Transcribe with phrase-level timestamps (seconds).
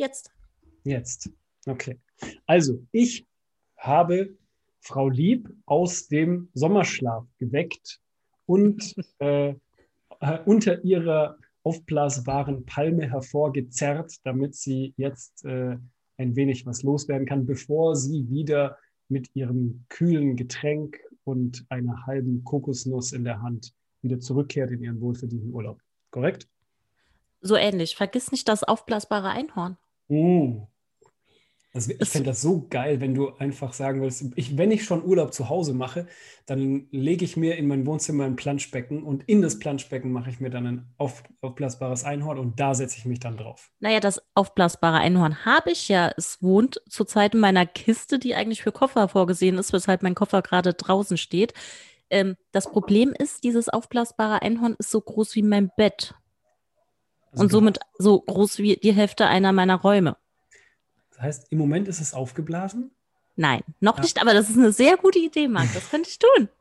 [0.00, 0.32] Jetzt.
[0.82, 1.28] Jetzt.
[1.66, 1.98] Okay.
[2.46, 3.26] Also, ich
[3.76, 4.34] habe
[4.80, 8.00] Frau Lieb aus dem Sommerschlaf geweckt
[8.46, 15.76] und äh, äh, unter ihrer aufblasbaren Palme hervorgezerrt, damit sie jetzt äh,
[16.16, 18.78] ein wenig was loswerden kann, bevor sie wieder
[19.10, 25.02] mit ihrem kühlen Getränk und einer halben Kokosnuss in der Hand wieder zurückkehrt in ihren
[25.02, 25.78] wohlverdienten Urlaub.
[26.10, 26.48] Korrekt?
[27.42, 27.96] So ähnlich.
[27.96, 29.76] Vergiss nicht das aufblasbare Einhorn.
[30.10, 30.68] Oh,
[31.72, 35.04] also ich fände das so geil, wenn du einfach sagen würdest, ich, wenn ich schon
[35.04, 36.08] Urlaub zu Hause mache,
[36.46, 40.40] dann lege ich mir in mein Wohnzimmer ein Planschbecken und in das Planschbecken mache ich
[40.40, 43.70] mir dann ein auf, aufblasbares Einhorn und da setze ich mich dann drauf.
[43.78, 46.12] Naja, das aufblasbare Einhorn habe ich ja.
[46.16, 50.42] Es wohnt zurzeit in meiner Kiste, die eigentlich für Koffer vorgesehen ist, weshalb mein Koffer
[50.42, 51.54] gerade draußen steht.
[52.10, 56.14] Ähm, das Problem ist, dieses aufblasbare Einhorn ist so groß wie mein Bett.
[57.32, 60.16] Also und somit so groß wie die Hälfte einer meiner Räume.
[61.10, 62.90] Das heißt, im Moment ist es aufgeblasen?
[63.36, 64.02] Nein, noch ja.
[64.02, 65.72] nicht, aber das ist eine sehr gute Idee, Marc.
[65.74, 66.48] Das könnte ich tun.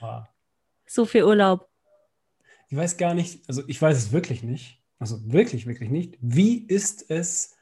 [0.00, 0.28] Ah.
[0.86, 1.68] So viel Urlaub.
[2.68, 6.16] Ich weiß gar nicht, also ich weiß es wirklich nicht, also wirklich, wirklich nicht.
[6.20, 7.56] Wie ist es,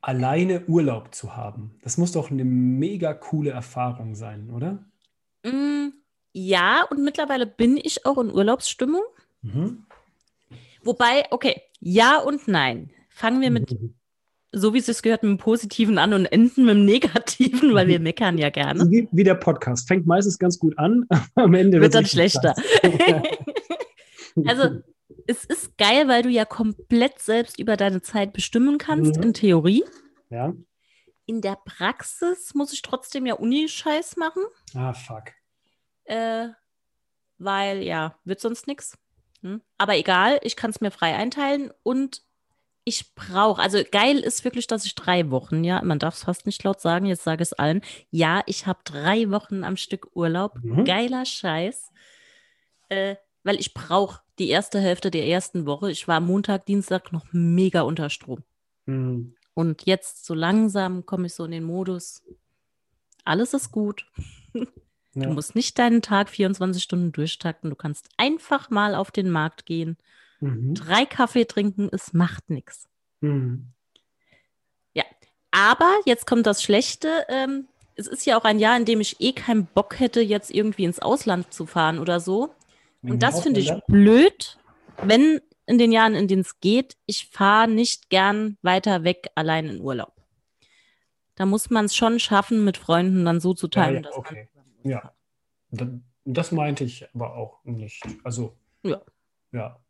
[0.00, 1.78] alleine Urlaub zu haben?
[1.82, 4.84] Das muss doch eine mega coole Erfahrung sein, oder?
[5.44, 5.88] Mm,
[6.32, 9.02] ja, und mittlerweile bin ich auch in Urlaubsstimmung.
[9.42, 9.85] Mhm.
[10.86, 12.90] Wobei, okay, ja und nein.
[13.10, 13.76] Fangen wir mit
[14.56, 17.88] so wie es sich gehört, mit dem Positiven an und enden mit dem Negativen, weil
[17.88, 18.90] wir meckern ja gerne.
[18.90, 19.86] Wie, wie der Podcast.
[19.86, 22.54] Fängt meistens ganz gut an, am Ende wird dann schlechter.
[24.46, 24.80] also,
[25.26, 29.24] es ist geil, weil du ja komplett selbst über deine Zeit bestimmen kannst, mhm.
[29.24, 29.84] in Theorie.
[30.30, 30.54] Ja.
[31.26, 34.42] In der Praxis muss ich trotzdem ja Uni-Scheiß machen.
[34.74, 35.32] Ah, fuck.
[36.04, 36.48] Äh,
[37.38, 38.96] weil, ja, wird sonst nichts.
[39.46, 39.62] Hm?
[39.78, 42.22] Aber egal, ich kann es mir frei einteilen und
[42.82, 46.46] ich brauche, also geil ist wirklich, dass ich drei Wochen, ja, man darf es fast
[46.46, 47.80] nicht laut sagen, jetzt sage es allen.
[48.10, 50.58] Ja, ich habe drei Wochen am Stück Urlaub.
[50.62, 50.84] Mhm.
[50.84, 51.90] Geiler Scheiß.
[52.88, 55.90] Äh, weil ich brauche die erste Hälfte der ersten Woche.
[55.90, 58.42] Ich war Montag, Dienstag noch mega unter Strom.
[58.86, 59.34] Mhm.
[59.54, 62.22] Und jetzt so langsam komme ich so in den Modus.
[63.24, 64.06] Alles ist gut.
[65.16, 65.26] Ja.
[65.26, 67.70] Du musst nicht deinen Tag 24 Stunden durchtakten.
[67.70, 69.96] Du kannst einfach mal auf den Markt gehen
[70.40, 70.74] Mhm.
[70.74, 72.88] Drei Kaffee trinken, es macht nichts.
[73.20, 73.68] Mhm.
[74.92, 75.04] Ja,
[75.50, 77.26] aber jetzt kommt das Schlechte.
[77.28, 80.50] Ähm, es ist ja auch ein Jahr, in dem ich eh keinen Bock hätte, jetzt
[80.50, 82.54] irgendwie ins Ausland zu fahren oder so.
[83.02, 84.58] Und das finde ich blöd,
[85.02, 89.68] wenn in den Jahren, in denen es geht, ich fahre nicht gern weiter weg allein
[89.68, 90.12] in Urlaub.
[91.36, 94.04] Da muss man es schon schaffen, mit Freunden dann so zu teilen.
[94.04, 94.48] Ja, ja, okay.
[94.88, 95.12] Ja.
[96.24, 98.02] Das meinte ich aber auch nicht.
[98.24, 99.00] Also, ja.
[99.52, 99.80] Ja.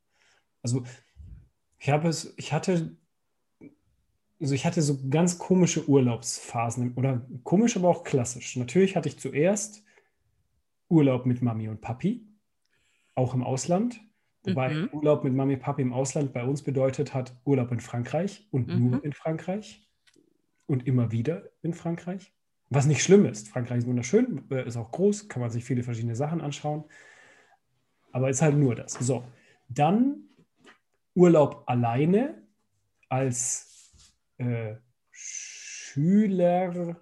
[0.63, 0.85] Also
[1.79, 2.97] ich habe es, ich hatte,
[4.41, 8.57] also ich hatte so ganz komische Urlaubsphasen oder komisch, aber auch klassisch.
[8.57, 9.85] Natürlich hatte ich zuerst
[10.89, 12.27] Urlaub mit Mami und Papi,
[13.15, 14.01] auch im Ausland.
[14.43, 14.91] Wobei mhm.
[14.93, 18.69] Urlaub mit Mami und Papi im Ausland bei uns bedeutet hat Urlaub in Frankreich und
[18.69, 18.91] mhm.
[18.91, 19.89] nur in Frankreich
[20.67, 22.33] und immer wieder in Frankreich.
[22.69, 23.49] Was nicht schlimm ist.
[23.49, 26.85] Frankreich ist wunderschön, äh, ist auch groß, kann man sich viele verschiedene Sachen anschauen.
[28.13, 28.95] Aber ist halt nur das.
[28.95, 29.25] So,
[29.69, 30.23] dann
[31.15, 32.43] Urlaub alleine
[33.09, 33.93] als
[34.39, 34.75] äh,
[35.11, 36.97] Schüler,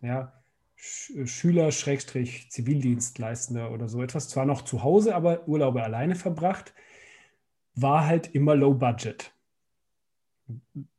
[0.00, 0.32] ja,
[0.74, 6.74] Sch Schüler, Schrägstrich, Zivildienstleistender oder so etwas, zwar noch zu Hause, aber Urlaube alleine verbracht,
[7.74, 9.32] war halt immer low budget.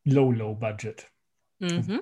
[0.04, 1.12] Low, low budget.
[1.60, 2.02] Mhm.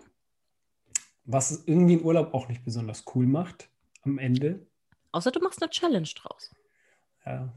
[1.25, 3.69] Was irgendwie einen Urlaub auch nicht besonders cool macht
[4.01, 4.65] am Ende.
[5.11, 6.53] Außer du machst eine Challenge draus.
[7.25, 7.53] Ja,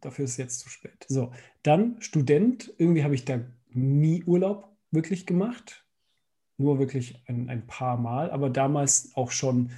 [0.00, 1.04] dafür ist es jetzt zu spät.
[1.08, 1.32] So,
[1.62, 2.72] dann Student.
[2.78, 5.84] Irgendwie habe ich da nie Urlaub wirklich gemacht.
[6.56, 9.72] Nur wirklich ein, ein paar Mal, aber damals auch schon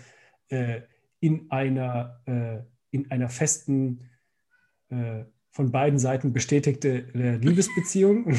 [0.49, 0.83] äh,
[1.21, 2.59] in, einer, äh,
[2.91, 4.09] in einer festen,
[4.91, 8.27] äh, von beiden Seiten bestätigte äh, Liebesbeziehung.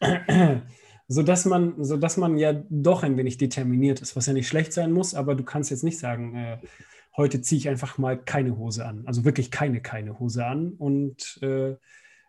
[1.12, 4.92] sodass man, sodass man ja doch ein wenig determiniert ist, was ja nicht schlecht sein
[4.92, 6.58] muss, aber du kannst jetzt nicht sagen, äh,
[7.16, 9.02] heute ziehe ich einfach mal keine Hose an.
[9.06, 11.74] Also wirklich keine, keine Hose an und äh,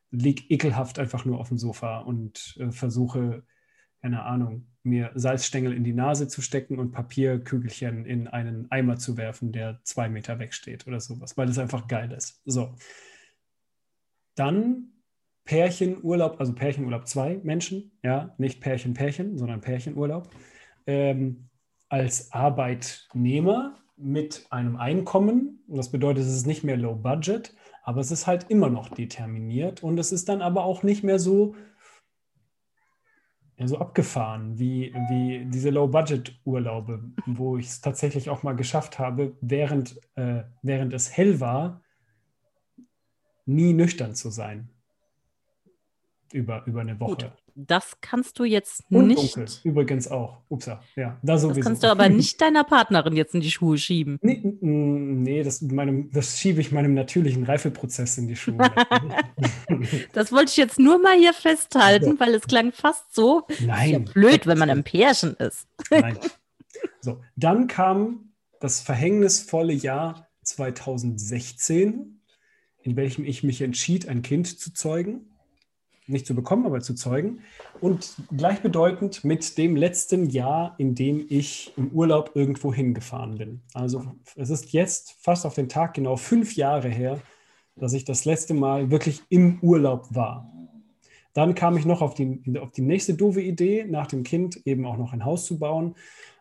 [0.09, 3.43] liege ekelhaft einfach nur auf dem Sofa und äh, versuche,
[4.01, 9.15] keine Ahnung, mir Salzstängel in die Nase zu stecken und Papierkügelchen in einen Eimer zu
[9.15, 12.41] werfen, der zwei Meter wegsteht oder sowas, weil es einfach geil ist.
[12.45, 12.73] So.
[14.33, 14.91] Dann
[15.51, 20.29] Pärchenurlaub, also Pärchenurlaub zwei Menschen, ja, nicht Pärchen, Pärchen, sondern Pärchenurlaub.
[20.87, 21.49] Ähm,
[21.89, 25.59] als Arbeitnehmer mit einem Einkommen.
[25.67, 27.53] Das bedeutet, es ist nicht mehr low budget,
[27.83, 31.19] Aber es ist halt immer noch determiniert und es ist dann aber auch nicht mehr
[31.19, 31.53] so,
[33.57, 39.35] ja, so abgefahren wie, wie diese Low-Budget-Urlaube, wo ich es tatsächlich auch mal geschafft habe,
[39.41, 41.81] während, äh, während es hell war,
[43.45, 44.69] nie nüchtern zu sein.
[46.33, 47.15] Über, über eine Woche.
[47.15, 47.31] Gut.
[47.55, 49.35] Das kannst du jetzt Und nicht.
[49.35, 50.37] Dunkel, übrigens auch.
[50.47, 51.59] Upsa, ja, da sowieso.
[51.59, 54.17] Das kannst du aber nicht deiner Partnerin jetzt in die Schuhe schieben.
[54.21, 58.57] Nee, nee das, meinem, das schiebe ich meinem natürlichen Reifeprozess in die Schuhe.
[60.13, 63.43] das wollte ich jetzt nur mal hier festhalten, weil es klang fast so.
[63.65, 63.91] Nein.
[63.91, 65.67] Ja blöd, wenn man im Pärchen ist.
[65.89, 66.17] Nein.
[67.01, 72.21] So, dann kam das verhängnisvolle Jahr 2016,
[72.83, 75.30] in welchem ich mich entschied, ein Kind zu zeugen
[76.11, 77.41] nicht zu bekommen, aber zu zeugen.
[77.79, 83.61] Und gleichbedeutend mit dem letzten Jahr, in dem ich im Urlaub irgendwo hingefahren bin.
[83.73, 84.03] Also
[84.35, 87.19] es ist jetzt fast auf den Tag genau fünf Jahre her,
[87.75, 90.51] dass ich das letzte Mal wirklich im Urlaub war.
[91.33, 94.85] Dann kam ich noch auf die, auf die nächste doofe Idee, nach dem Kind eben
[94.85, 95.95] auch noch ein Haus zu bauen.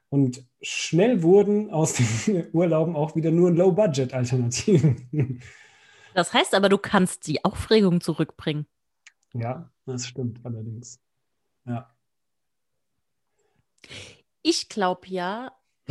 [0.09, 5.41] Und schnell wurden aus den Urlauben auch wieder nur Low-Budget-Alternativen.
[6.15, 8.67] Das heißt aber, du kannst die Aufregung zurückbringen.
[9.35, 11.01] Ja, das stimmt allerdings.
[11.65, 11.95] Ja.
[14.43, 15.53] Ich glaube ja,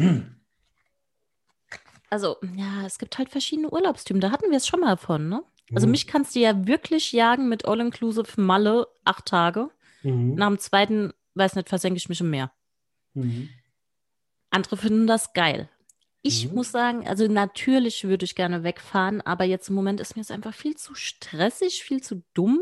[2.10, 4.22] also ja, es gibt halt verschiedene Urlaubstypen.
[4.22, 5.44] Da hatten wir es schon mal von, ne?
[5.74, 5.92] Also mhm.
[5.92, 9.70] mich kannst du ja wirklich jagen mit All-Inclusive Malle acht Tage.
[10.04, 10.36] Mhm.
[10.36, 12.52] Nach dem zweiten, weiß nicht, versenke ich mich im Meer.
[13.14, 13.50] Mhm.
[14.50, 15.70] Andere finden das geil.
[16.22, 16.56] Ich mhm.
[16.56, 20.32] muss sagen, also natürlich würde ich gerne wegfahren, aber jetzt im Moment ist mir es
[20.32, 22.62] einfach viel zu stressig, viel zu dumm.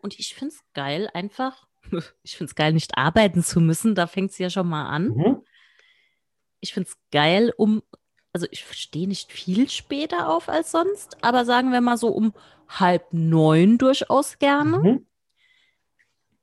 [0.00, 1.66] Und ich finde es geil, einfach,
[2.22, 3.94] ich finde es geil, nicht arbeiten zu müssen.
[3.94, 5.08] Da fängt es ja schon mal an.
[5.08, 5.42] Mhm.
[6.60, 7.82] Ich finde es geil, um,
[8.32, 12.34] also ich stehe nicht viel später auf als sonst, aber sagen wir mal so um
[12.68, 14.78] halb neun durchaus gerne.
[14.78, 15.06] Mhm.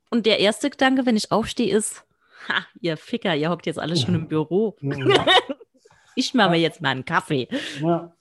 [0.09, 2.05] Und der erste Gedanke, wenn ich aufstehe, ist,
[2.47, 4.77] ha, ihr Ficker, ihr hockt jetzt alle schon im Büro.
[4.81, 5.25] Ja.
[6.15, 7.49] ich mache mir jetzt mal einen Kaffee.
[7.81, 8.15] Ja.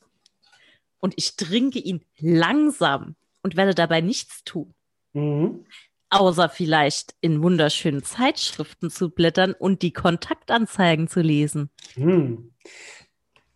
[0.99, 4.75] Und ich trinke ihn langsam und werde dabei nichts tun.
[5.15, 5.65] Mhm.
[6.11, 11.71] Außer vielleicht in wunderschönen Zeitschriften zu blättern und die Kontaktanzeigen zu lesen.
[11.97, 12.53] Mhm.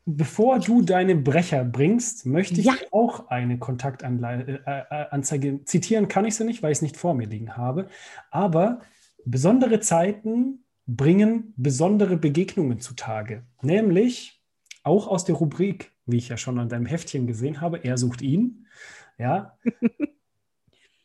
[0.06, 2.74] Bevor du deine Brecher bringst, möchte ich ja.
[2.92, 6.08] auch eine Kontaktanzeige äh, äh, zitieren.
[6.08, 7.88] Kann ich sie nicht, weil ich es nicht vor mir liegen habe.
[8.30, 8.80] Aber
[9.26, 13.44] besondere Zeiten bringen besondere Begegnungen zutage.
[13.60, 14.42] Nämlich
[14.82, 18.22] auch aus der Rubrik, wie ich ja schon an deinem Heftchen gesehen habe, er sucht
[18.22, 18.66] ihn.
[19.18, 19.58] Ja,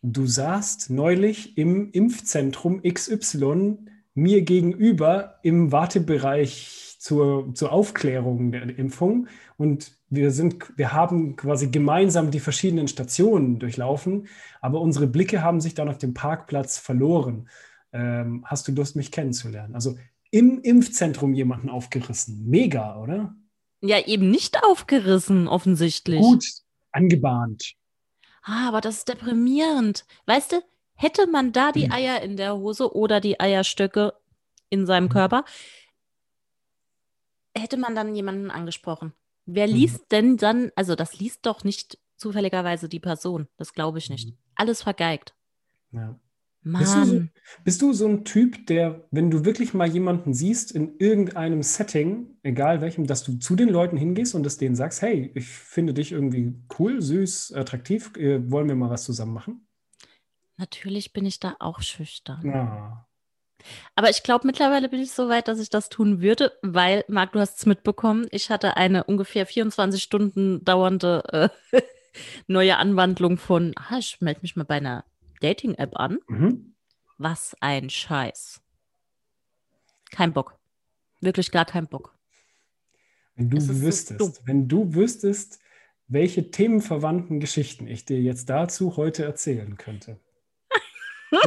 [0.04, 3.78] du saßt neulich im Impfzentrum XY
[4.14, 9.28] mir gegenüber im Wartebereich zur, zur Aufklärung der Impfung
[9.58, 14.28] und wir sind, wir haben quasi gemeinsam die verschiedenen Stationen durchlaufen,
[14.62, 17.50] aber unsere Blicke haben sich dann auf dem Parkplatz verloren.
[17.92, 19.74] Ähm, hast du Lust, mich kennenzulernen?
[19.74, 19.98] Also
[20.30, 22.48] im Impfzentrum jemanden aufgerissen.
[22.48, 23.36] Mega, oder?
[23.82, 26.22] Ja, eben nicht aufgerissen, offensichtlich.
[26.22, 26.46] Gut,
[26.92, 27.74] angebahnt.
[28.44, 30.06] Ah, aber das ist deprimierend.
[30.26, 30.62] Weißt du,
[30.96, 31.92] hätte man da die hm.
[31.92, 34.14] Eier in der Hose oder die Eierstöcke
[34.70, 35.14] in seinem hm.
[35.14, 35.46] Körper,
[37.56, 39.14] hätte man dann jemanden angesprochen.
[39.46, 39.74] Wer hm.
[39.74, 44.34] liest denn dann, also das liest doch nicht zufälligerweise die Person, das glaube ich nicht.
[44.56, 45.36] Alles vergeigt.
[45.92, 46.20] Ja.
[46.64, 46.82] Mann.
[46.82, 47.22] Bist du, so,
[47.64, 52.38] bist du, so, ein Typ, der, wenn du wirklich mal jemanden siehst in irgendeinem Setting,
[52.44, 55.94] egal welchem, dass du zu den Leuten hingehst und es denen sagst, hey, ich finde
[55.94, 59.68] dich irgendwie cool, süß, attraktiv, äh, wollen wir mal was zusammen machen?
[60.58, 62.42] Natürlich bin ich da auch schüchtern.
[62.46, 63.08] Ja.
[63.96, 67.34] Aber ich glaube, mittlerweile bin ich so weit, dass ich das tun würde, weil, Marc,
[67.34, 71.82] du hast es mitbekommen, ich hatte eine ungefähr 24 Stunden dauernde äh,
[72.48, 75.06] neue Anwandlung von, ah, ich melde mich mal bei einer
[75.44, 76.20] Dating-App an.
[76.28, 76.74] Mhm.
[77.18, 78.62] Was ein Scheiß.
[80.12, 80.58] Kein Bock.
[81.22, 82.16] Wirklich gar kein Bock.
[83.36, 85.60] Wenn du wüsstest, so wenn du wüsstest,
[86.08, 90.20] welche themenverwandten Geschichten ich dir jetzt dazu heute erzählen könnte.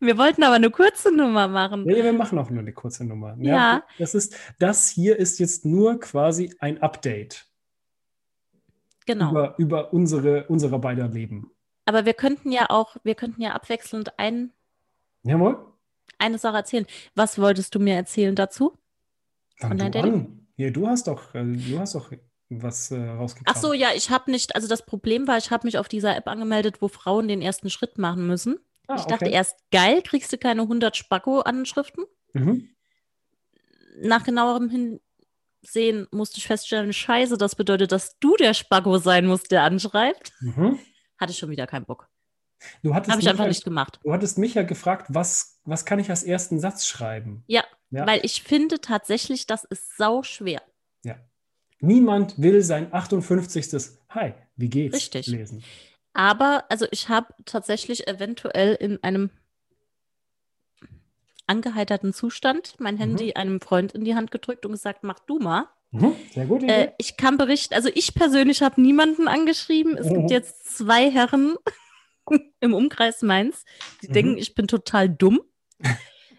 [0.00, 1.84] wir wollten aber eine kurze Nummer machen.
[1.84, 3.36] Nee, wir machen auch nur eine kurze Nummer.
[3.38, 3.54] Ja.
[3.54, 3.84] ja.
[3.98, 7.46] Das, ist, das hier ist jetzt nur quasi ein Update.
[9.06, 9.30] Genau.
[9.30, 11.53] Über, über unsere, unsere beider Leben.
[11.84, 14.52] Aber wir könnten ja auch, wir könnten ja abwechselnd ein,
[15.22, 15.72] Jawohl.
[16.18, 16.86] eine Sache erzählen.
[17.14, 18.78] Was wolltest du mir erzählen dazu?
[19.56, 20.48] Fang du an.
[20.56, 22.10] Ja, du hast doch, äh, du hast doch
[22.48, 23.56] was äh, rausgekramt.
[23.56, 26.16] Ach so, ja, ich habe nicht, also das Problem war, ich habe mich auf dieser
[26.16, 28.58] App angemeldet, wo Frauen den ersten Schritt machen müssen.
[28.86, 29.34] Ah, ich dachte okay.
[29.34, 32.04] erst, geil, kriegst du keine 100 Spacko-Anschriften.
[32.34, 32.68] Mhm.
[34.00, 35.00] Nach genauerem Hin
[35.62, 40.32] sehen, musste ich feststellen, scheiße, das bedeutet, dass du der Spacko sein musst, der anschreibt.
[40.40, 40.78] Mhm.
[41.24, 42.08] Hatte ich schon wieder keinen Bock.
[42.84, 43.98] Habe ich einfach nicht gemacht.
[44.02, 47.42] Du hattest mich ja gefragt, was, was kann ich als ersten Satz schreiben?
[47.46, 50.60] Ja, ja, weil ich finde tatsächlich, das ist sau schwer.
[51.02, 51.16] Ja.
[51.80, 53.98] Niemand will sein 58.
[54.10, 54.96] Hi, wie geht's?
[54.96, 55.26] Richtig.
[55.28, 55.64] lesen.
[56.12, 59.30] Aber, also ich habe tatsächlich eventuell in einem
[61.46, 63.32] angeheiterten Zustand mein Handy mhm.
[63.36, 65.68] einem Freund in die Hand gedrückt und gesagt, mach du mal.
[65.94, 66.16] Mhm.
[66.32, 66.64] Sehr gut.
[66.64, 69.96] Äh, ich kann berichten, also ich persönlich habe niemanden angeschrieben.
[69.96, 70.14] Es mhm.
[70.14, 71.54] gibt jetzt zwei Herren
[72.60, 73.64] im Umkreis Mainz,
[74.02, 74.12] die mhm.
[74.12, 75.40] denken, ich bin total dumm.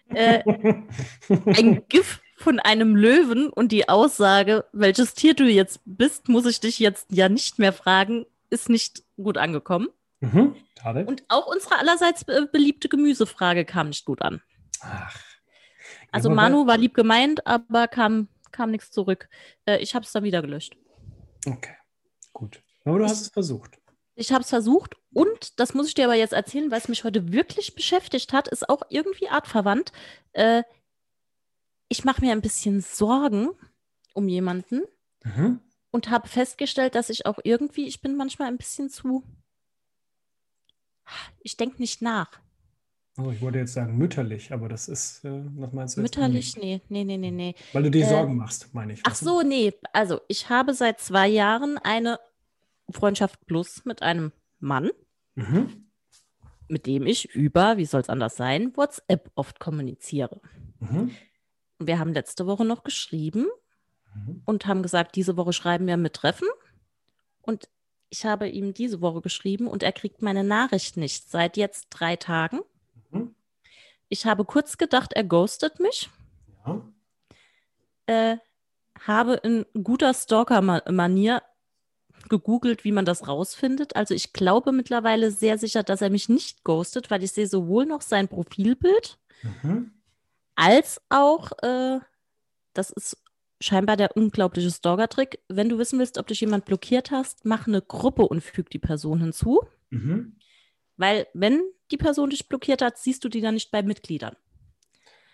[0.10, 0.44] äh,
[1.30, 6.60] ein GIF von einem Löwen und die Aussage, welches Tier du jetzt bist, muss ich
[6.60, 9.88] dich jetzt ja nicht mehr fragen, ist nicht gut angekommen.
[10.20, 10.56] Mhm,
[11.08, 14.42] und auch unsere allerseits beliebte Gemüsefrage kam nicht gut an.
[14.82, 15.16] Ach.
[16.12, 19.30] Also Manu war lieb gemeint, aber kam, kam nichts zurück.
[19.66, 20.78] Äh, ich habe es dann wieder gelöscht.
[21.46, 21.76] Okay,
[22.34, 22.62] gut.
[22.86, 23.80] Aber du hast es versucht.
[24.16, 27.04] Ich habe es versucht und, das muss ich dir aber jetzt erzählen, weil es mich
[27.04, 29.92] heute wirklich beschäftigt hat, ist auch irgendwie artverwandt.
[30.32, 30.64] Äh,
[31.90, 33.50] ich mache mir ein bisschen Sorgen
[34.14, 34.84] um jemanden
[35.24, 35.60] mhm.
[35.92, 39.24] und habe festgestellt, dass ich auch irgendwie, ich bin manchmal ein bisschen zu,
[41.40, 42.40] ich denke nicht nach.
[43.18, 46.02] Oh, ich wollte jetzt sagen mütterlich, aber das ist, äh, was meinst du?
[46.02, 46.58] Mütterlich?
[46.58, 47.56] Nee, nee, nee, nee, nee.
[47.72, 49.02] Weil du dir äh, Sorgen machst, meine ich.
[49.06, 49.74] Ach so, nee.
[49.94, 52.20] Also, ich habe seit zwei Jahren eine
[52.90, 54.92] Freundschaft plus mit einem Mann,
[55.36, 55.88] mhm.
[56.68, 60.42] mit dem ich über, wie soll es anders sein, WhatsApp oft kommuniziere.
[60.80, 61.12] Mhm.
[61.80, 63.48] Wir haben letzte Woche noch geschrieben
[64.14, 64.42] mhm.
[64.46, 66.48] und haben gesagt, diese Woche schreiben wir mit Treffen.
[67.42, 67.70] Und
[68.10, 72.18] ich habe ihm diese Woche geschrieben und er kriegt meine Nachricht nicht seit jetzt drei
[72.18, 72.60] Tagen.
[74.10, 76.10] Ich habe kurz gedacht, er ghostet mich.
[76.66, 76.82] Ja.
[78.08, 78.38] Äh,
[79.06, 81.42] habe in guter Stalker-Manier
[82.30, 83.96] gegoogelt, wie man das rausfindet.
[83.96, 87.86] Also ich glaube mittlerweile sehr sicher, dass er mich nicht ghostet, weil ich sehe sowohl
[87.86, 89.92] noch sein Profilbild mhm.
[90.56, 92.00] als auch, äh,
[92.74, 93.18] das ist
[93.60, 95.40] scheinbar der unglaubliche Stalker-Trick.
[95.48, 98.80] Wenn du wissen willst, ob dich jemand blockiert hast, mach eine Gruppe und füg die
[98.80, 99.62] Person hinzu.
[99.90, 100.38] Mhm.
[100.98, 104.36] Weil wenn die Person dich blockiert hat, siehst du die dann nicht bei Mitgliedern.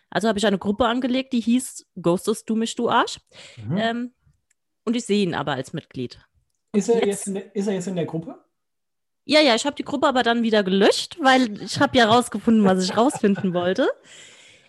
[0.09, 3.19] Also habe ich eine Gruppe angelegt, die hieß Ghostest du mich, du Arsch.
[3.65, 3.77] Mhm.
[3.77, 4.13] Ähm,
[4.83, 6.19] und ich sehe ihn aber als Mitglied.
[6.73, 8.37] Ist er jetzt, jetzt der, ist er jetzt in der Gruppe?
[9.25, 12.65] Ja, ja, ich habe die Gruppe aber dann wieder gelöscht, weil ich habe ja rausgefunden,
[12.65, 13.89] was ich rausfinden wollte.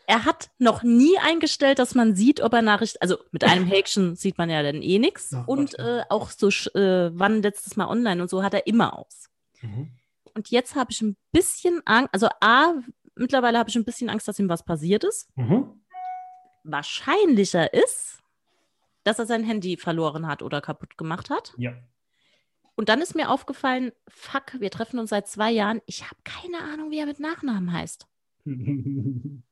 [0.07, 4.15] Er hat noch nie eingestellt, dass man sieht, ob er Nachricht, also mit einem Häkchen
[4.15, 5.35] sieht man ja dann eh nichts.
[5.47, 9.31] und äh, auch so, äh, wann letztes Mal online und so hat er immer aus.
[9.63, 9.91] Mhm.
[10.35, 12.75] Und jetzt habe ich ein bisschen Angst, also A,
[13.15, 15.29] mittlerweile habe ich ein bisschen Angst, dass ihm was passiert ist.
[15.37, 15.83] Mhm.
[16.65, 18.23] Wahrscheinlicher ist,
[19.05, 21.55] dass er sein Handy verloren hat oder kaputt gemacht hat.
[21.57, 21.75] Ja.
[22.75, 25.83] Und dann ist mir aufgefallen, fuck, wir treffen uns seit zwei Jahren.
[25.87, 28.07] Ich habe keine Ahnung, wie er mit Nachnamen heißt.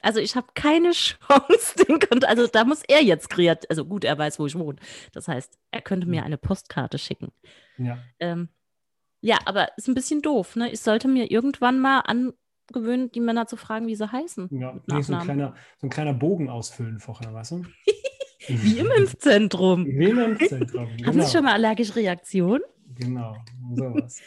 [0.00, 4.04] also ich habe keine Chance, den könnte, also da muss er jetzt kreativ, also gut,
[4.04, 4.78] er weiß, wo ich wohne.
[5.12, 7.32] Das heißt, er könnte mir eine Postkarte schicken.
[7.78, 7.98] Ja.
[8.20, 8.48] Ähm,
[9.20, 10.70] ja, aber ist ein bisschen doof, ne?
[10.70, 14.48] Ich sollte mir irgendwann mal angewöhnen, die Männer zu fragen, wie sie heißen.
[14.52, 17.64] Ja, nee, so, ein kleiner, so ein kleiner Bogen ausfüllen vorher, weißt du?
[18.48, 19.84] Wie im Impfzentrum.
[19.84, 20.88] Wie im Impfzentrum.
[20.96, 21.08] Genau.
[21.08, 22.62] Haben Sie schon mal allergische Reaktionen?
[22.94, 23.36] Genau,
[23.74, 24.22] sowas.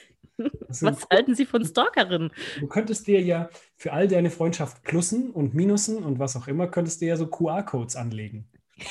[0.82, 2.32] Was halten Sie von Stalkerinnen?
[2.60, 6.68] Du könntest dir ja für all deine Freundschaft Plussen und Minusen und was auch immer,
[6.68, 8.48] könntest du ja so QR-Codes anlegen.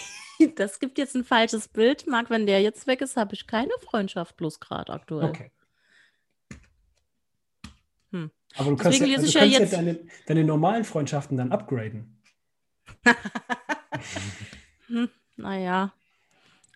[0.56, 2.06] Das gibt jetzt ein falsches Bild.
[2.06, 5.28] Marc, wenn der jetzt weg ist, habe ich keine Freundschaft plus gerade aktuell.
[5.28, 5.50] Okay.
[8.10, 8.30] Hm.
[8.56, 12.20] Aber du kannst, ja, also du kannst ja, ja deine, deine normalen Freundschaften dann upgraden.
[14.86, 15.92] hm, naja.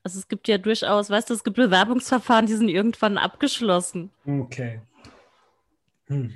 [0.02, 4.10] Also es gibt ja durchaus, weißt du, es gibt Bewerbungsverfahren, die sind irgendwann abgeschlossen.
[4.26, 4.82] Okay.
[6.06, 6.32] Hm.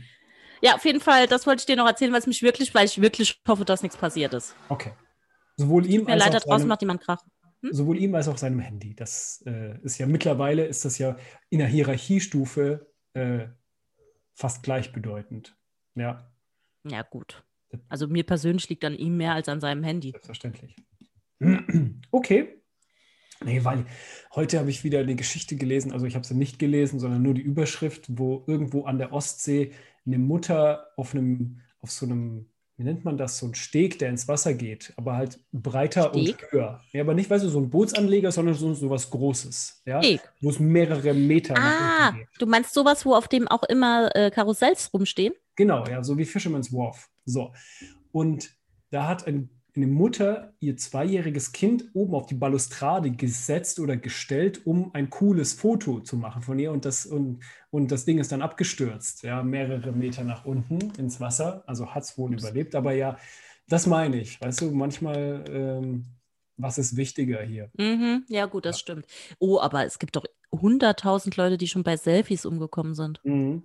[0.61, 2.87] Ja, auf jeden Fall, das wollte ich dir noch erzählen, weil es mich wirklich, weil
[2.87, 4.57] ich wirklich hoffe, dass nichts passiert ist.
[4.69, 4.93] Okay.
[5.57, 7.23] Sowohl ihm Tut mir als leid, auch draußen seinem, macht jemand Krach.
[7.63, 7.73] Hm?
[7.73, 8.95] Sowohl ihm als auch seinem Handy.
[8.95, 11.17] Das äh, ist ja mittlerweile ist das ja
[11.51, 13.49] in der Hierarchiestufe äh,
[14.39, 15.57] fast gleichbedeutend.
[15.97, 16.33] Ja.
[16.85, 17.45] Ja, gut.
[17.89, 20.13] Also mir persönlich liegt an ihm mehr als an seinem Handy.
[20.13, 20.77] Selbstverständlich.
[22.11, 22.63] Okay.
[23.45, 23.87] Nee, weil
[24.35, 27.35] heute habe ich wieder eine Geschichte gelesen, also ich habe sie nicht gelesen, sondern nur
[27.35, 29.73] die Überschrift, wo irgendwo an der Ostsee
[30.05, 34.09] eine Mutter auf einem, auf so einem, wie nennt man das, so ein Steg, der
[34.09, 36.43] ins Wasser geht, aber halt breiter Steg?
[36.43, 36.81] und höher.
[36.93, 40.01] Ja, aber nicht, weißt du, so ein Bootsanleger, sondern so, so was Großes, ja,
[40.41, 44.95] wo es mehrere Meter Ah, du meinst sowas, wo auf dem auch immer äh, Karussells
[44.95, 45.35] rumstehen?
[45.57, 47.11] Genau, ja, so wie Fisherman's Wharf.
[47.25, 47.53] So.
[48.13, 48.55] Und
[48.91, 54.67] da hat ein eine Mutter ihr zweijähriges Kind oben auf die Balustrade gesetzt oder gestellt,
[54.67, 58.33] um ein cooles Foto zu machen von ihr und das, und, und das Ding ist
[58.33, 61.63] dann abgestürzt, ja, mehrere Meter nach unten ins Wasser.
[61.67, 63.19] Also hat es wohl überlebt, aber ja,
[63.69, 64.41] das meine ich.
[64.41, 66.07] Weißt du, manchmal, ähm,
[66.57, 67.71] was ist wichtiger hier?
[67.79, 68.81] Mhm, ja, gut, das ja.
[68.81, 69.07] stimmt.
[69.39, 73.21] Oh, aber es gibt doch hunderttausend Leute, die schon bei Selfies umgekommen sind.
[73.23, 73.63] Mhm.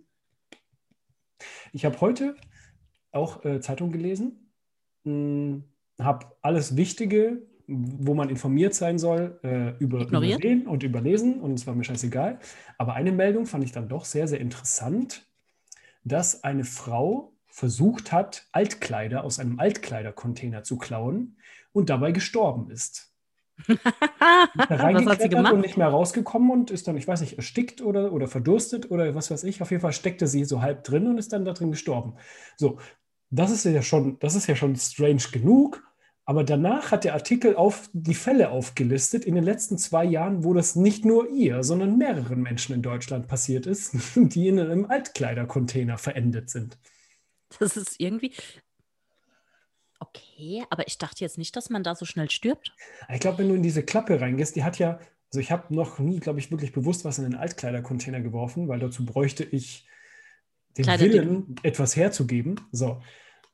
[1.72, 2.36] Ich habe heute
[3.12, 4.52] auch äh, Zeitung gelesen.
[5.06, 5.64] Hm,
[6.04, 11.66] habe alles Wichtige, wo man informiert sein soll, äh, über, übersehen und überlesen und es
[11.66, 12.40] war mir scheißegal.
[12.78, 15.26] Aber eine Meldung fand ich dann doch sehr, sehr interessant,
[16.04, 21.38] dass eine Frau versucht hat, Altkleider aus einem Altkleidercontainer zu klauen
[21.72, 23.14] und dabei gestorben ist.
[24.58, 28.90] reingeklettert und nicht mehr rausgekommen und ist dann, ich weiß nicht, erstickt oder, oder verdurstet
[28.90, 29.62] oder was weiß ich.
[29.62, 32.16] Auf jeden Fall steckte sie so halb drin und ist dann da drin gestorben.
[32.58, 32.80] So,
[33.30, 35.84] das ist ja schon, das ist ja schon strange genug.
[36.26, 40.54] Aber danach hat der Artikel auf die Fälle aufgelistet in den letzten zwei Jahren, wo
[40.54, 45.98] das nicht nur ihr, sondern mehreren Menschen in Deutschland passiert ist, die in einem Altkleidercontainer
[45.98, 46.78] verendet sind.
[47.60, 48.34] Das ist irgendwie.
[50.00, 52.74] Okay, aber ich dachte jetzt nicht, dass man da so schnell stirbt.
[53.14, 55.00] Ich glaube, wenn du in diese Klappe reingehst, die hat ja,
[55.30, 58.80] also ich habe noch nie, glaube ich, wirklich bewusst was in einen Altkleidercontainer geworfen, weil
[58.80, 59.88] dazu bräuchte ich
[60.78, 62.60] den Willen, etwas herzugeben.
[62.72, 63.02] So.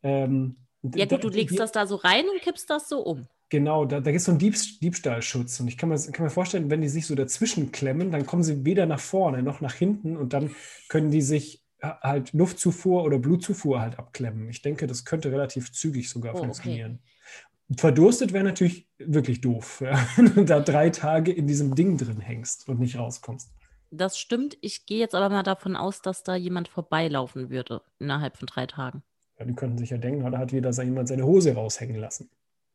[0.02, 3.28] Ähm, ja gut, du legst das da so rein und kippst das so um.
[3.50, 5.60] Genau, da, da gibt es so einen Dieb, Diebstahlschutz.
[5.60, 8.44] Und ich kann mir, kann mir vorstellen, wenn die sich so dazwischen klemmen, dann kommen
[8.44, 10.52] sie weder nach vorne noch nach hinten und dann
[10.88, 14.50] können die sich halt Luftzufuhr oder Blutzufuhr halt abklemmen.
[14.50, 17.00] Ich denke, das könnte relativ zügig sogar oh, funktionieren.
[17.02, 17.80] Okay.
[17.80, 22.20] Verdurstet wäre natürlich wirklich doof, ja, wenn du da drei Tage in diesem Ding drin
[22.20, 23.52] hängst und nicht rauskommst.
[23.92, 24.58] Das stimmt.
[24.62, 28.68] Ich gehe jetzt aber mal davon aus, dass da jemand vorbeilaufen würde innerhalb von drei
[28.68, 29.04] Tagen.
[29.40, 32.30] Ja, die könnten sich ja denken, da hat wieder jemand seine Hose raushängen lassen.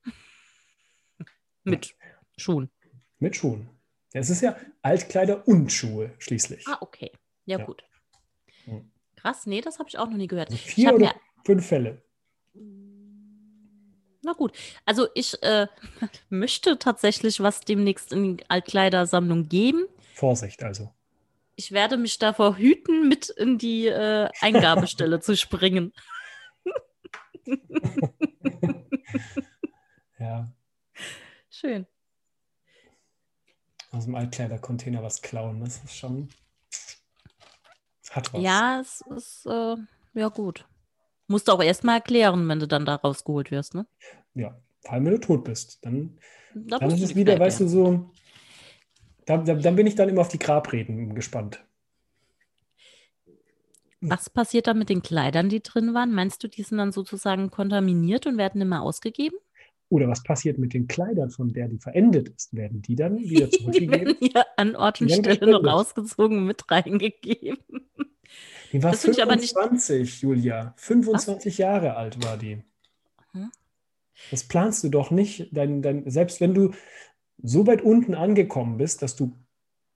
[1.65, 1.95] Mit.
[2.37, 2.71] Schuhen.
[3.19, 3.69] Mit Schuhen.
[4.15, 6.67] Ja, es ist ja Altkleider und Schuhe schließlich.
[6.67, 7.13] Ah, okay.
[7.45, 7.65] Ja, ja.
[7.65, 7.85] gut.
[8.65, 8.91] Hm.
[9.17, 10.51] Krass, nee, das habe ich auch noch nie gehört.
[10.51, 12.03] Also vier oder fünf Fälle.
[14.23, 14.53] Na gut,
[14.87, 15.67] also ich äh,
[16.31, 19.85] möchte tatsächlich was demnächst in die Altkleidersammlung geben.
[20.15, 20.91] Vorsicht also.
[21.57, 25.93] Ich werde mich davor hüten, mit in die äh, Eingabestelle zu springen.
[30.19, 30.53] ja.
[31.51, 31.87] Schön.
[33.93, 36.29] Aus dem Altkleidercontainer was klauen, das ist schon.
[38.11, 38.43] Hat was.
[38.43, 39.77] Ja, es ist äh,
[40.15, 40.67] ja gut.
[41.27, 43.87] Musst du auch erstmal erklären, wenn du dann da rausgeholt wirst, ne?
[44.35, 45.85] Ja, vor allem wenn du tot bist.
[45.85, 46.19] Dann,
[46.55, 48.11] da dann ist es wieder, weißt du, so.
[49.27, 51.65] Da, da, dann bin ich dann immer auf die Grabreden gespannt.
[54.11, 56.13] Was passiert dann mit den Kleidern, die drin waren?
[56.13, 59.37] Meinst du, die sind dann sozusagen kontaminiert und werden immer ausgegeben?
[59.89, 62.55] Oder was passiert mit den Kleidern, von der die verendet ist?
[62.55, 64.17] Werden die dann wieder zurückgegeben?
[64.21, 67.59] die werden ja an Ort und Stelle noch rausgezogen, mit reingegeben.
[68.73, 70.23] Die war das 25, nicht...
[70.23, 70.75] Julia.
[70.77, 71.59] 25 was?
[71.59, 72.63] Jahre alt war die.
[73.33, 73.53] Hm?
[74.31, 75.49] Das planst du doch nicht.
[75.53, 76.73] Dein, dein, selbst wenn du
[77.43, 79.37] so weit unten angekommen bist, dass du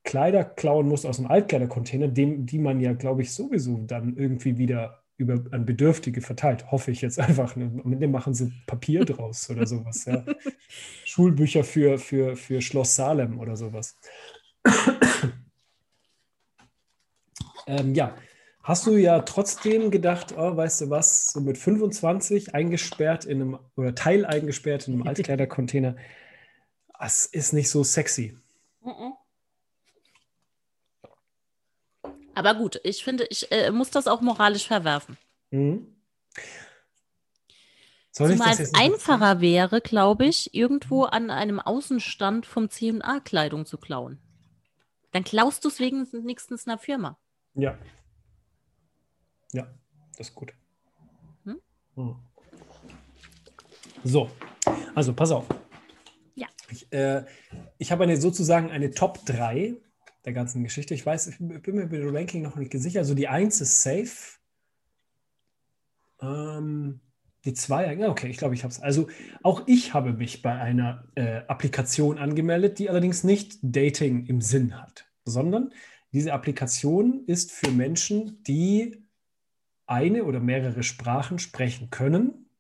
[0.09, 4.57] Kleider klauen muss aus einem Altkleidercontainer, dem, die man ja, glaube ich, sowieso dann irgendwie
[4.57, 6.73] wieder über, an Bedürftige verteilt.
[6.73, 7.57] Hoffe ich jetzt einfach.
[7.57, 7.71] Ne?
[7.85, 10.07] Mit dem machen sie Papier draus oder sowas.
[10.07, 10.25] Ja.
[11.05, 13.99] Schulbücher für, für, für Schloss Salem oder sowas.
[17.67, 18.17] ähm, ja,
[18.63, 23.59] hast du ja trotzdem gedacht, oh, weißt du was, so mit 25 eingesperrt in einem
[23.77, 25.97] oder Teil eingesperrt in einem Altkleidercontainer,
[26.99, 28.35] das ist nicht so sexy.
[28.81, 29.13] Mm -mm.
[32.39, 35.19] Aber gut, ich finde, ich äh, muss das auch moralisch verwerfen.
[35.51, 35.89] Mhm.
[38.13, 39.41] Soll Zumal es einfacher machen?
[39.41, 44.21] wäre, glaube ich, irgendwo an einem Außenstand vom C&A Kleidung zu klauen.
[45.11, 47.19] Dann klaust du es wenigstens einer Firma.
[47.55, 47.77] Ja.
[49.53, 49.67] Ja,
[50.17, 50.55] das ist gut.
[51.43, 51.61] Hm?
[51.97, 52.17] Hm.
[54.05, 54.31] So,
[54.95, 55.47] also pass auf.
[56.37, 56.47] Ja.
[56.71, 57.25] Ich, äh,
[57.79, 59.75] ich habe eine sozusagen eine Top 3
[60.29, 60.93] der ganzen Geschichte.
[60.93, 63.01] Ich weiß, ich bin mir mit dem Ranking noch nicht sicher.
[63.01, 64.39] Also die 1 ist safe.
[66.21, 67.01] Ähm,
[67.47, 68.81] die 2, ja, okay, ich glaube, ich habe es.
[68.81, 69.09] Also
[69.43, 74.79] auch ich habe mich bei einer äh, Applikation angemeldet, die allerdings nicht Dating im Sinn
[74.79, 75.73] hat, sondern
[76.13, 79.03] diese Applikation ist für Menschen, die
[79.87, 82.51] eine oder mehrere Sprachen sprechen können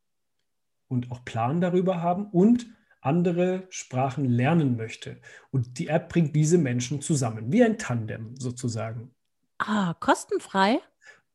[0.86, 2.70] und auch Plan darüber haben und
[3.08, 5.20] andere Sprachen lernen möchte.
[5.50, 9.14] Und die App bringt diese Menschen zusammen, wie ein Tandem sozusagen.
[9.58, 10.80] Ah, kostenfrei?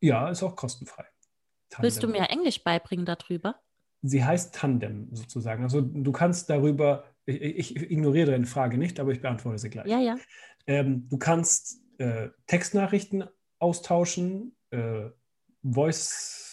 [0.00, 1.04] Ja, ist auch kostenfrei.
[1.68, 1.82] Tandem.
[1.82, 3.56] Willst du mir Englisch beibringen darüber?
[4.04, 5.62] sie heißt Tandem sozusagen.
[5.62, 9.86] Also du kannst darüber, ich, ich ignoriere deine Frage nicht, aber ich beantworte sie gleich.
[9.86, 10.16] Ja, ja.
[10.66, 13.24] Ähm, du kannst äh, Textnachrichten
[13.58, 15.08] austauschen, äh,
[15.62, 16.43] Voice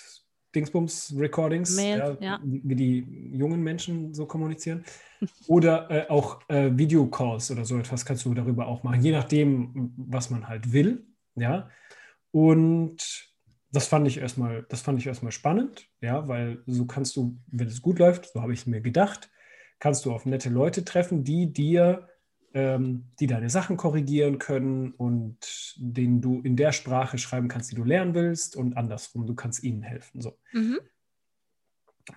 [0.55, 4.83] Dingsbums Recordings, Mail, ja, wie die jungen Menschen so kommunizieren.
[5.47, 9.93] Oder äh, auch äh, Videocalls oder so etwas kannst du darüber auch machen, je nachdem,
[9.95, 11.05] was man halt will.
[11.35, 11.69] Ja.
[12.31, 13.31] Und
[13.71, 17.67] das fand ich erstmal, das fand ich erstmal spannend, ja, weil so kannst du, wenn
[17.67, 19.29] es gut läuft, so habe ich mir gedacht,
[19.79, 22.07] kannst du auf nette Leute treffen, die dir
[22.53, 27.75] ähm, die deine Sachen korrigieren können und denen du in der Sprache schreiben kannst, die
[27.75, 30.21] du lernen willst und andersrum, du kannst ihnen helfen.
[30.21, 30.37] So.
[30.53, 30.79] Mhm.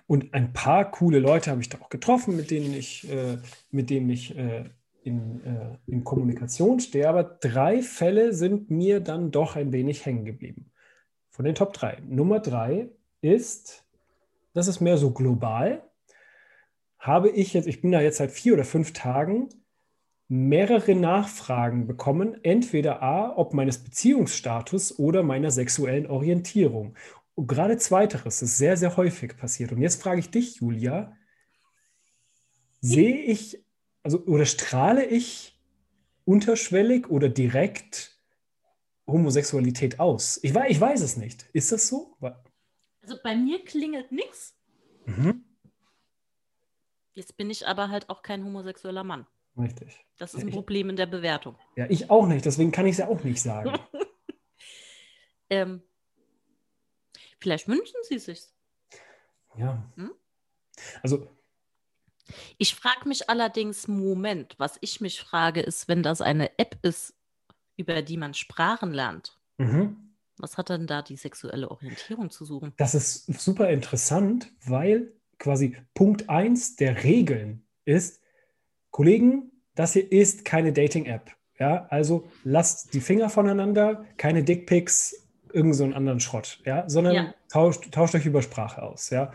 [0.07, 3.37] Und ein paar coole Leute habe ich da auch getroffen, mit denen ich, äh,
[3.71, 4.65] mit denen ich äh,
[5.03, 7.07] in, äh, in Kommunikation stehe.
[7.07, 10.71] Aber drei Fälle sind mir dann doch ein wenig hängen geblieben.
[11.29, 12.01] Von den Top drei.
[12.07, 12.89] Nummer drei
[13.21, 13.85] ist,
[14.53, 15.83] das ist mehr so global,
[16.97, 19.49] habe ich jetzt, ich bin da jetzt seit vier oder fünf Tagen
[20.27, 26.95] mehrere Nachfragen bekommen, entweder A, ob meines Beziehungsstatus oder meiner sexuellen Orientierung.
[27.35, 29.71] Und gerade zweiteres ist sehr, sehr häufig passiert.
[29.71, 31.15] Und jetzt frage ich dich, Julia,
[32.81, 33.63] sehe ich,
[34.03, 35.59] also oder strahle ich
[36.23, 38.17] unterschwellig oder direkt
[39.05, 40.39] Homosexualität aus?
[40.41, 41.47] Ich weiß, ich weiß es nicht.
[41.53, 42.17] Ist das so?
[43.01, 44.55] Also bei mir klingelt nichts.
[45.05, 45.43] Mhm.
[47.13, 49.27] Jetzt bin ich aber halt auch kein homosexueller Mann.
[49.57, 50.05] Richtig.
[50.17, 51.57] Das ist ein Problem in der Bewertung.
[51.75, 53.77] Ja, ich auch nicht, deswegen kann ich es ja auch nicht sagen.
[55.49, 55.81] ähm,
[57.39, 58.43] vielleicht wünschen Sie sich.
[59.57, 59.89] Ja.
[59.95, 60.11] Hm?
[61.01, 61.29] Also.
[62.57, 67.13] Ich frage mich allerdings, Moment, was ich mich frage, ist, wenn das eine App ist,
[67.77, 69.39] über die man Sprachen lernt.
[69.57, 70.15] Mhm.
[70.37, 72.73] Was hat denn da die sexuelle Orientierung zu suchen?
[72.77, 78.21] Das ist super interessant, weil quasi Punkt 1 der Regeln ist,
[78.95, 81.29] Kollegen, das hier ist keine Dating-App.
[81.59, 87.13] Ja, also lasst die Finger voneinander, keine Dickpics, irgend so einen anderen Schrott, ja, sondern
[87.13, 87.33] ja.
[87.49, 89.33] Tauscht, tauscht euch über Sprache aus, ja.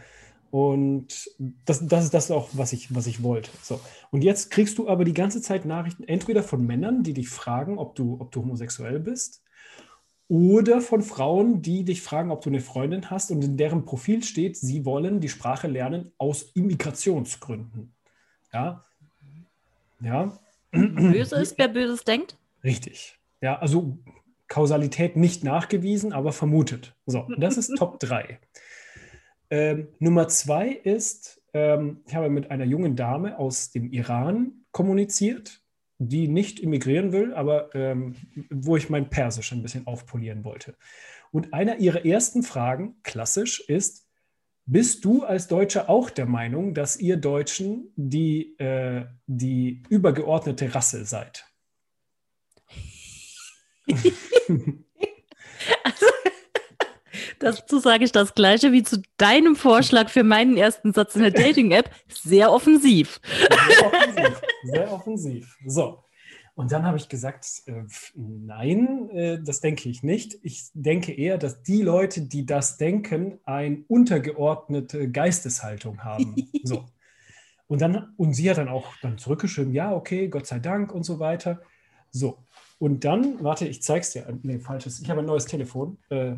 [0.50, 1.28] Und
[1.66, 3.50] das, das ist das auch, was ich, was ich wollte.
[3.60, 3.78] So.
[4.10, 7.76] Und jetzt kriegst du aber die ganze Zeit Nachrichten, entweder von Männern, die dich fragen,
[7.76, 9.42] ob du, ob du homosexuell bist,
[10.26, 14.22] oder von Frauen, die dich fragen, ob du eine Freundin hast und in deren Profil
[14.22, 17.92] steht, sie wollen die Sprache lernen aus Immigrationsgründen.
[18.54, 18.86] Ja,
[20.02, 20.38] ja.
[20.72, 22.36] Böse ist, wer Böses denkt?
[22.62, 23.18] Richtig.
[23.40, 23.98] Ja, also
[24.48, 26.94] Kausalität nicht nachgewiesen, aber vermutet.
[27.06, 28.38] So, das ist Top 3.
[29.50, 35.60] Ähm, Nummer 2 ist, ähm, ich habe mit einer jungen Dame aus dem Iran kommuniziert,
[35.98, 38.14] die nicht immigrieren will, aber ähm,
[38.50, 40.74] wo ich mein Persisch ein bisschen aufpolieren wollte.
[41.32, 44.06] Und einer ihrer ersten Fragen, klassisch, ist,
[44.70, 51.04] bist du als Deutscher auch der Meinung, dass ihr Deutschen die, äh, die übergeordnete Rasse
[51.04, 51.44] seid?
[55.82, 56.06] also,
[57.40, 61.30] dazu sage ich das Gleiche wie zu deinem Vorschlag für meinen ersten Satz in der
[61.32, 61.90] Dating-App.
[62.08, 63.20] Sehr offensiv.
[63.26, 64.40] Sehr offensiv.
[64.62, 65.56] Sehr offensiv.
[65.66, 66.04] So.
[66.60, 70.38] Und dann habe ich gesagt, äh, nein, äh, das denke ich nicht.
[70.42, 76.36] Ich denke eher, dass die Leute, die das denken, eine untergeordnete Geisteshaltung haben.
[76.62, 76.84] so.
[77.66, 81.04] Und, dann, und sie hat dann auch dann zurückgeschrieben, ja, okay, Gott sei Dank und
[81.04, 81.62] so weiter.
[82.10, 82.44] So.
[82.78, 84.26] Und dann, warte, ich zeige es dir.
[84.42, 85.00] Nee, falsches.
[85.00, 85.96] Ich habe ein neues Telefon.
[86.10, 86.34] Äh,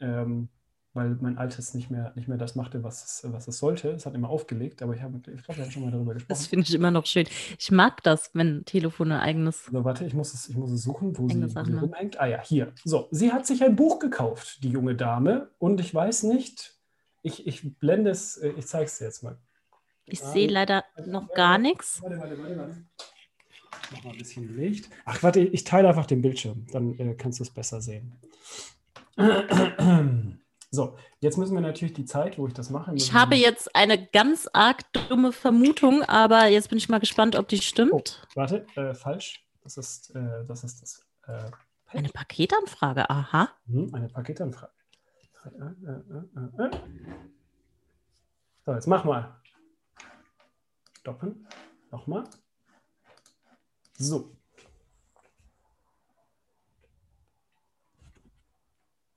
[0.00, 0.48] ähm,
[0.92, 3.90] weil mein altes nicht mehr, nicht mehr das machte, was es, was es sollte.
[3.90, 6.28] Es hat immer aufgelegt, aber ich, habe, ich glaube, wir haben schon mal darüber gesprochen.
[6.30, 7.28] Das finde ich immer noch schön.
[7.58, 9.66] Ich mag das, wenn Telefone ein eigenes.
[9.66, 12.18] So, warte, ich muss es, ich muss es suchen, wo sie, wo sie rumhängt.
[12.18, 12.72] Ah ja, hier.
[12.84, 16.74] So, sie hat sich ein Buch gekauft, die junge Dame, und ich weiß nicht,
[17.22, 19.38] ich, ich blende es, äh, ich zeige es dir jetzt mal.
[20.06, 22.02] Ich sehe leider noch gar nichts.
[22.02, 22.84] Warte, warte, warte, warte.
[23.92, 24.90] Mach mal ein bisschen Licht.
[25.04, 28.18] Ach, warte, ich teile einfach den Bildschirm, dann äh, kannst du es besser sehen.
[30.72, 32.94] So, jetzt müssen wir natürlich die Zeit, wo ich das mache.
[32.94, 37.48] Ich habe jetzt eine ganz arg dumme Vermutung, aber jetzt bin ich mal gespannt, ob
[37.48, 37.92] die stimmt.
[37.92, 38.02] Oh,
[38.36, 39.44] warte, äh, falsch.
[39.62, 40.62] Das ist, äh, das.
[40.62, 41.50] Ist das äh,
[41.88, 43.50] eine Paketanfrage, aha.
[43.66, 44.72] Hm, eine Paketanfrage.
[48.64, 49.40] So, jetzt mach mal.
[51.00, 51.48] Stoppen.
[51.90, 52.24] Nochmal.
[53.98, 54.36] So.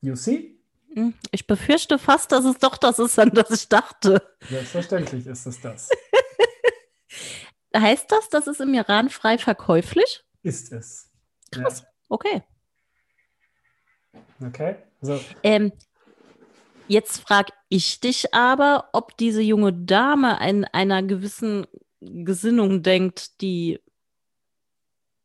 [0.02, 0.62] You see?
[0.94, 4.22] Hm, ich befürchte fast, dass es doch das ist, an das ich dachte.
[4.50, 5.90] Selbstverständlich ist es das.
[7.76, 10.24] heißt das, das ist im Iran frei verkäuflich?
[10.44, 11.10] Ist es.
[11.52, 11.82] Krass.
[11.82, 11.88] Ja.
[12.10, 12.44] Okay.
[14.40, 14.76] Okay.
[15.02, 15.20] So.
[15.42, 15.72] Ähm,
[16.88, 21.66] Jetzt frage ich dich aber, ob diese junge Dame in einer gewissen
[22.02, 23.80] Gesinnung denkt, die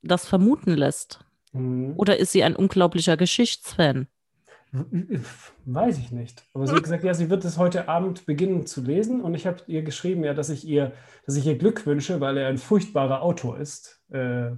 [0.02, 1.20] das vermuten lässt.
[1.52, 1.94] Mhm.
[1.96, 4.06] Oder ist sie ein unglaublicher Geschichtsfan?
[5.64, 6.44] Weiß ich nicht.
[6.54, 9.46] Aber sie hat gesagt, ja, sie wird es heute Abend beginnen zu lesen und ich
[9.46, 10.92] habe ihr geschrieben, ja, dass ich ihr,
[11.26, 14.02] dass ich ihr Glück wünsche, weil er ein furchtbarer Autor ist.
[14.10, 14.50] Äh,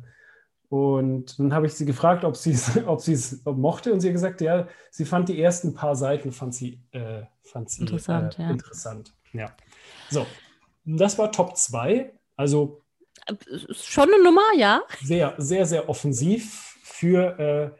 [0.68, 4.40] und dann habe ich sie gefragt, ob sie es ob mochte und sie hat gesagt,
[4.40, 8.38] ja, sie fand die ersten paar Seiten fand sie, äh, fand sie interessant.
[8.38, 8.50] Äh, ja.
[8.50, 9.14] interessant.
[9.33, 9.52] Ja.
[10.11, 10.26] So,
[10.85, 12.12] das war Top 2.
[12.37, 12.83] Also
[13.70, 14.83] schon eine Nummer, ja.
[15.02, 17.70] Sehr, sehr, sehr offensiv für äh,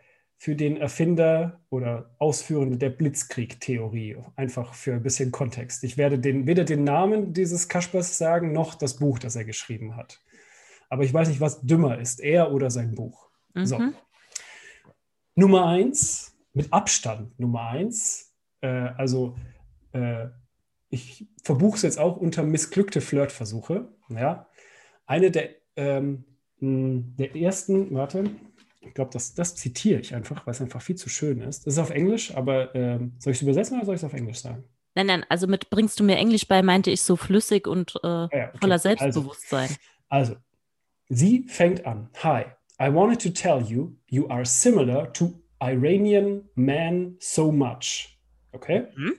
[0.40, 4.16] für den Erfinder oder Ausführende der Blitzkrieg-Theorie.
[4.37, 5.85] Einfach für ein bisschen Kontext.
[5.85, 9.96] Ich werde den, weder den Namen dieses Kaspers sagen, noch das Buch, das er geschrieben
[9.96, 10.18] hat.
[10.88, 13.29] Aber ich weiß nicht, was dümmer ist, er oder sein Buch.
[13.53, 13.66] Mhm.
[13.66, 13.81] So.
[15.35, 19.37] Nummer eins, mit Abstand Nummer eins, äh, also
[19.92, 20.29] äh,
[20.88, 23.92] ich verbuche es jetzt auch unter missglückte Flirtversuche.
[24.09, 24.48] Ja.
[25.05, 26.24] Eine der, ähm,
[26.62, 28.24] der ersten, warte,
[28.81, 31.66] ich glaube, das, das zitiere ich einfach, weil es einfach viel zu schön ist.
[31.66, 34.14] Das ist auf Englisch, aber ähm, soll ich es übersetzen oder soll ich es auf
[34.14, 34.64] Englisch sagen?
[34.95, 38.09] Nein, nein, also mit bringst du mir Englisch bei, meinte ich so flüssig und äh,
[38.09, 38.59] ja, okay.
[38.61, 39.69] voller also, Selbstbewusstsein.
[40.09, 40.37] Also, also,
[41.09, 42.09] sie fängt an.
[42.23, 42.47] Hi,
[42.81, 48.19] I wanted to tell you, you are similar to Iranian men so much.
[48.53, 48.87] Okay?
[48.97, 49.14] Mhm.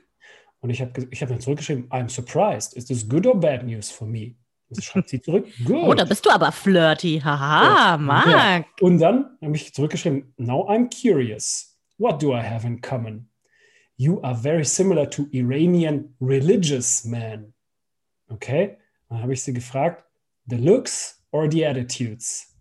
[0.59, 2.75] Und ich habe ich hab dann zurückgeschrieben, I'm surprised.
[2.75, 4.35] Is this good or bad news for me?
[4.79, 5.47] Schreibt sie zurück.
[5.65, 5.83] Good.
[5.83, 7.19] Oh, da bist du aber flirty.
[7.23, 7.97] Haha, ja.
[7.97, 8.27] Marc.
[8.27, 8.65] Ja.
[8.79, 11.77] Und dann habe ich zurückgeschrieben, now I'm curious.
[11.97, 13.29] What do I have in common?
[13.97, 17.53] You are very similar to Iranian religious men.
[18.29, 18.77] Okay?
[19.09, 20.03] Dann habe ich sie gefragt,
[20.47, 22.55] the looks or the attitudes?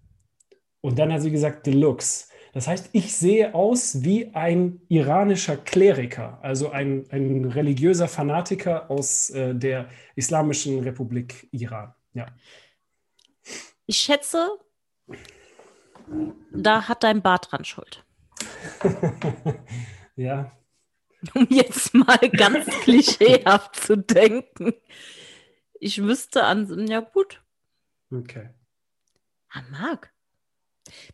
[0.81, 2.29] Und dann hat sie gesagt, the looks.
[2.53, 9.31] Das heißt, ich sehe aus wie ein iranischer Kleriker, also ein, ein religiöser Fanatiker aus
[9.31, 11.95] äh, der Islamischen Republik Iran.
[12.15, 12.27] Ja.
[13.87, 14.51] Ich schätze,
[16.53, 18.05] da hat dein Bart dran Schuld.
[20.17, 20.57] ja.
[21.35, 24.75] Um jetzt mal ganz klischeehaft zu denken.
[25.79, 27.43] Ich wüsste an, ja gut.
[28.11, 28.51] Okay.
[29.51, 30.13] Ah, Marc.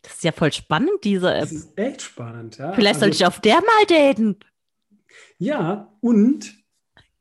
[0.01, 1.41] Das ist ja voll spannend, diese App.
[1.41, 2.73] Das ist echt spannend, ja.
[2.73, 4.39] Vielleicht also, soll ich auf der mal daten.
[5.37, 6.55] Ja, und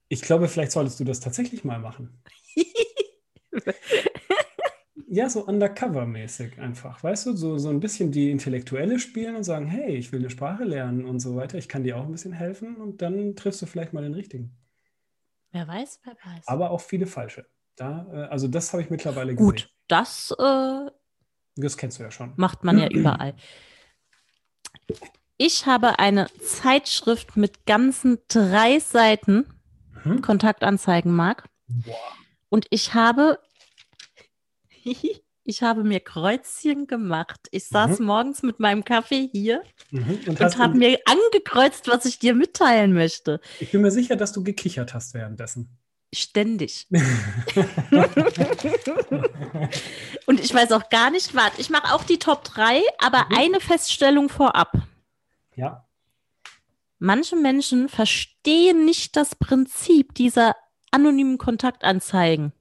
[0.09, 2.23] ich glaube, vielleicht solltest du das tatsächlich mal machen.
[5.09, 9.66] ja, so undercover-mäßig einfach, weißt du, so, so ein bisschen die Intellektuelle spielen und sagen,
[9.66, 12.33] hey, ich will eine Sprache lernen und so weiter, ich kann dir auch ein bisschen
[12.33, 14.57] helfen und dann triffst du vielleicht mal den richtigen.
[15.53, 16.47] Wer weiß, wer weiß.
[16.47, 17.47] Aber auch viele falsche.
[17.77, 19.47] Da, äh, also das habe ich mittlerweile gesehen.
[19.47, 20.90] Gut, das, äh,
[21.57, 22.33] das kennst du ja schon.
[22.37, 23.35] Macht man ja überall.
[25.38, 29.47] Ich habe eine Zeitschrift mit ganzen drei Seiten
[30.05, 30.23] mhm.
[30.23, 31.49] Kontaktanzeigen, Marc.
[31.69, 31.95] Boah.
[32.49, 33.38] Und ich habe
[35.44, 37.49] ich habe mir Kreuzchen gemacht.
[37.51, 38.07] Ich saß mhm.
[38.07, 40.20] morgens mit meinem Kaffee hier mhm.
[40.27, 43.40] und, und habe mir angekreuzt, was ich dir mitteilen möchte.
[43.61, 45.68] Ich bin mir sicher, dass du gekichert hast währenddessen.
[46.14, 46.87] Ständig.
[50.27, 53.37] und ich weiß auch gar nicht, warte, ich mache auch die Top 3, aber mhm.
[53.37, 54.72] eine Feststellung vorab.
[55.55, 55.87] Ja.
[56.99, 60.57] Manche Menschen verstehen nicht das Prinzip dieser
[60.90, 62.53] anonymen Kontaktanzeigen.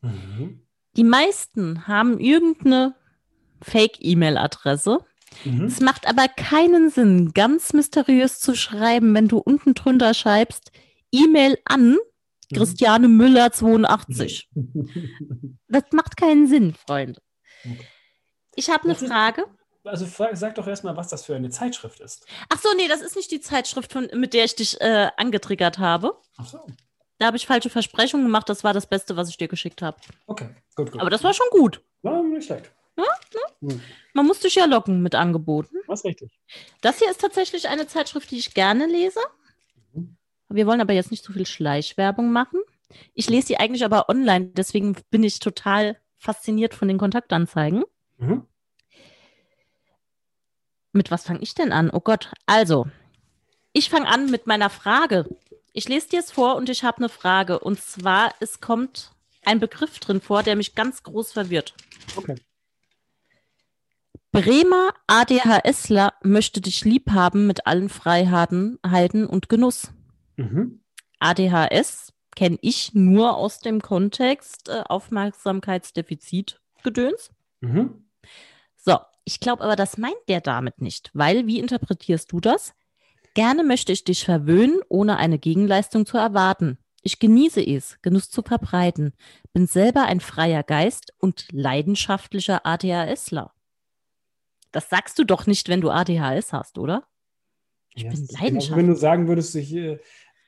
[0.00, 0.63] Mhm.
[0.96, 2.94] Die meisten haben irgendeine
[3.62, 4.98] Fake-E-Mail-Adresse.
[5.44, 5.64] Mhm.
[5.64, 10.70] Es macht aber keinen Sinn, ganz mysteriös zu schreiben, wenn du unten drunter schreibst,
[11.10, 11.98] E-Mail an mhm.
[12.54, 14.48] Christiane Müller 82.
[15.68, 17.20] das macht keinen Sinn, Freunde.
[18.54, 19.44] Ich habe eine Frage.
[19.84, 22.26] Also sag doch erstmal, was das für eine Zeitschrift ist.
[22.48, 25.78] Ach so, nee, das ist nicht die Zeitschrift, von, mit der ich dich äh, angetriggert
[25.78, 26.18] habe.
[26.38, 26.66] Ach so.
[27.18, 28.48] Da habe ich falsche Versprechungen gemacht.
[28.48, 29.96] Das war das Beste, was ich dir geschickt habe.
[30.26, 31.00] Okay, gut, gut.
[31.00, 31.80] Aber das war schon gut.
[32.02, 32.72] War nicht schlecht.
[32.96, 33.04] Ja,
[33.60, 33.80] ne?
[34.12, 35.76] Man muss dich ja locken mit Angeboten.
[35.86, 36.38] Was richtig.
[36.80, 39.20] Das hier ist tatsächlich eine Zeitschrift, die ich gerne lese.
[39.92, 40.16] Mhm.
[40.48, 42.60] Wir wollen aber jetzt nicht so viel Schleichwerbung machen.
[43.14, 47.84] Ich lese sie eigentlich aber online, deswegen bin ich total fasziniert von den Kontaktanzeigen.
[48.18, 48.46] Mhm.
[50.92, 51.90] Mit was fange ich denn an?
[51.90, 52.86] Oh Gott, also,
[53.72, 55.28] ich fange an mit meiner Frage.
[55.76, 57.58] Ich lese dir es vor und ich habe eine Frage.
[57.58, 59.10] Und zwar, es kommt
[59.44, 61.74] ein Begriff drin vor, der mich ganz groß verwirrt.
[62.14, 62.36] Okay.
[64.30, 68.78] Bremer ADHSler möchte dich lieb haben mit allen Freiheiten
[69.26, 69.90] und Genuss.
[70.36, 70.80] Mhm.
[71.18, 77.32] ADHS kenne ich nur aus dem Kontext äh, Aufmerksamkeitsdefizit-Gedöns.
[77.60, 78.06] Mhm.
[78.76, 82.74] So, ich glaube aber, das meint der damit nicht, weil wie interpretierst du das?
[83.34, 86.78] Gerne möchte ich dich verwöhnen, ohne eine Gegenleistung zu erwarten.
[87.02, 89.12] Ich genieße es, Genuss zu verbreiten.
[89.52, 93.52] Bin selber ein freier Geist und leidenschaftlicher ADHSler.
[94.72, 97.06] Das sagst du doch nicht, wenn du ADHS hast, oder?
[97.94, 98.76] Ich ja, bin leidenschaftlich.
[98.76, 99.98] Wenn du sagen würdest, ich, äh,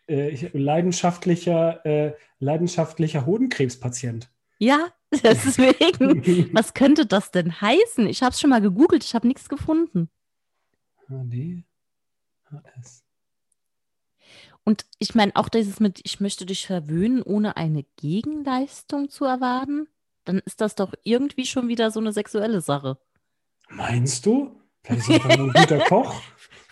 [0.07, 4.31] äh, leidenschaftlicher, äh, leidenschaftlicher Hodenkrebspatient.
[4.59, 4.89] Ja,
[5.23, 6.55] deswegen.
[6.55, 8.07] Was könnte das denn heißen?
[8.07, 10.09] Ich habe es schon mal gegoogelt, ich habe nichts gefunden.
[12.51, 13.05] ADHS.
[14.65, 19.87] Und ich meine, auch dieses mit, ich möchte dich verwöhnen, ohne eine Gegenleistung zu erwarten,
[20.25, 22.99] dann ist das doch irgendwie schon wieder so eine sexuelle Sache.
[23.69, 24.61] Meinst du?
[24.83, 26.21] Vielleicht ist er ein guter Koch.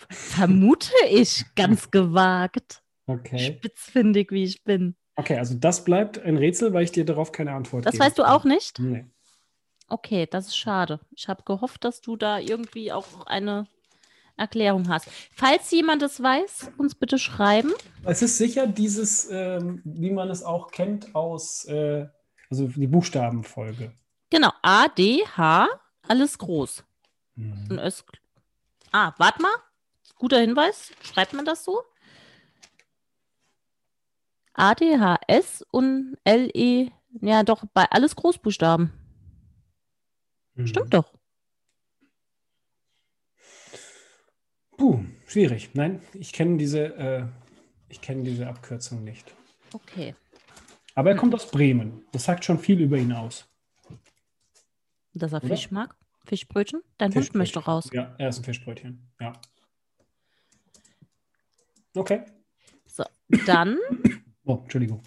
[0.09, 2.83] Vermute ich ganz gewagt.
[3.07, 3.39] Okay.
[3.39, 4.95] Spitzfindig, wie ich bin.
[5.15, 7.99] Okay, also das bleibt ein Rätsel, weil ich dir darauf keine Antwort das gebe.
[7.99, 8.79] Das weißt du auch nicht?
[8.79, 9.05] Nee.
[9.87, 10.99] Okay, das ist schade.
[11.11, 13.67] Ich habe gehofft, dass du da irgendwie auch eine
[14.37, 15.07] Erklärung hast.
[15.31, 17.71] Falls jemand es weiß, uns bitte schreiben.
[18.03, 22.07] Es ist sicher dieses, ähm, wie man es auch kennt aus, äh,
[22.49, 23.93] also die Buchstabenfolge.
[24.29, 25.67] Genau, A, D, H,
[26.07, 26.83] alles groß.
[27.35, 27.79] Hm.
[27.79, 28.03] Es,
[28.91, 29.55] ah, warte mal.
[30.17, 30.91] Guter Hinweis.
[31.01, 31.81] Schreibt man das so?
[34.53, 36.89] A, D, H, S und L, E,
[37.21, 38.91] ja doch, bei alles Großbuchstaben.
[40.55, 40.67] Hm.
[40.67, 41.13] Stimmt doch.
[44.77, 45.69] Puh, schwierig.
[45.73, 47.25] Nein, ich kenne diese, äh,
[47.89, 49.33] ich kenne diese Abkürzung nicht.
[49.73, 50.15] Okay.
[50.95, 52.05] Aber er kommt aus Bremen.
[52.11, 53.47] Das sagt schon viel über ihn aus.
[55.13, 55.55] Dass er Oder?
[55.55, 55.95] Fisch mag?
[56.25, 56.81] Fischbrötchen?
[56.97, 57.89] Dein Hund möchte raus.
[57.93, 58.99] Ja, er ist ein Fischbrötchen.
[59.19, 59.33] Ja.
[61.95, 62.25] Okay.
[62.87, 63.03] So,
[63.45, 63.77] dann.
[64.45, 65.01] oh, Entschuldigung.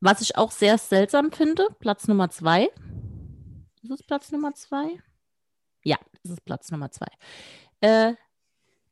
[0.00, 2.70] Was ich auch sehr seltsam finde, Platz Nummer zwei.
[3.82, 4.98] Ist es Platz Nummer zwei?
[5.82, 7.08] Ja, das ist Platz Nummer zwei.
[7.80, 8.14] Äh,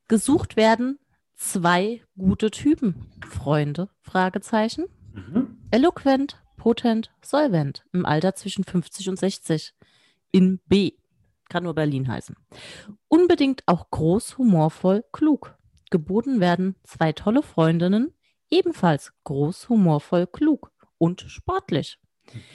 [0.09, 0.99] gesucht werden
[1.35, 3.05] zwei gute Typen.
[3.25, 3.89] Freunde?
[4.01, 4.87] Fragezeichen.
[5.13, 5.57] Mhm.
[5.71, 7.85] Eloquent, potent, solvent.
[7.93, 9.73] Im Alter zwischen 50 und 60.
[10.31, 10.91] In B.
[11.47, 12.35] Kann nur Berlin heißen.
[13.07, 15.55] Unbedingt auch groß, humorvoll, klug.
[15.89, 18.13] Geboten werden zwei tolle Freundinnen,
[18.51, 21.97] ebenfalls groß, humorvoll, klug und sportlich.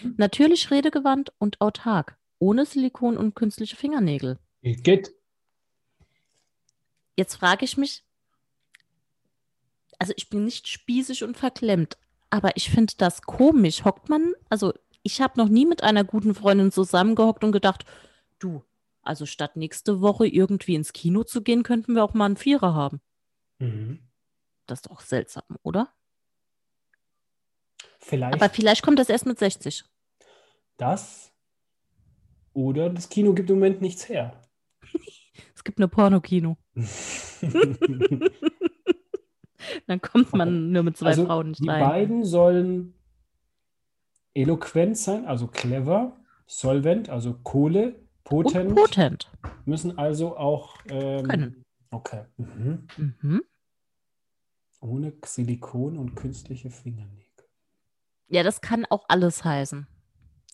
[0.03, 0.15] Mhm.
[0.19, 4.39] Natürlich redegewandt und autark, ohne Silikon und künstliche Fingernägel.
[4.63, 5.14] Geht.
[7.17, 8.05] Jetzt frage ich mich,
[9.99, 11.97] also ich bin nicht spießig und verklemmt,
[12.31, 13.85] aber ich finde das komisch.
[13.85, 17.85] Hockt man, also ich habe noch nie mit einer guten Freundin zusammengehockt und gedacht,
[18.39, 18.65] du,
[19.03, 22.75] also statt nächste Woche irgendwie ins Kino zu gehen, könnten wir auch mal einen Vierer
[22.75, 23.01] haben.
[23.59, 24.01] Mhm.
[24.67, 25.93] Das ist doch seltsam, oder?
[27.99, 28.35] Vielleicht.
[28.35, 29.85] Aber vielleicht kommt das erst mit 60.
[30.77, 31.33] Das
[32.55, 34.41] oder das Kino gibt im Moment nichts her.
[35.55, 36.57] es gibt nur Pornokino.
[39.87, 41.79] Dann kommt man nur mit zwei also Frauen nicht die rein.
[41.79, 42.95] Die beiden sollen
[44.35, 48.71] eloquent sein, also clever, solvent, also Kohle, potent.
[48.71, 49.31] Und potent.
[49.65, 51.65] Müssen also auch ähm, können.
[51.91, 52.25] Okay.
[52.37, 52.87] Mhm.
[52.97, 53.43] Mhm.
[54.81, 57.25] Ohne Silikon und künstliche Fingernägel.
[58.29, 59.87] Ja, das kann auch alles heißen.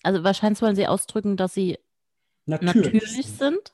[0.03, 1.79] Also wahrscheinlich wollen sie ausdrücken, dass sie
[2.45, 3.71] natürlich, natürlich sind.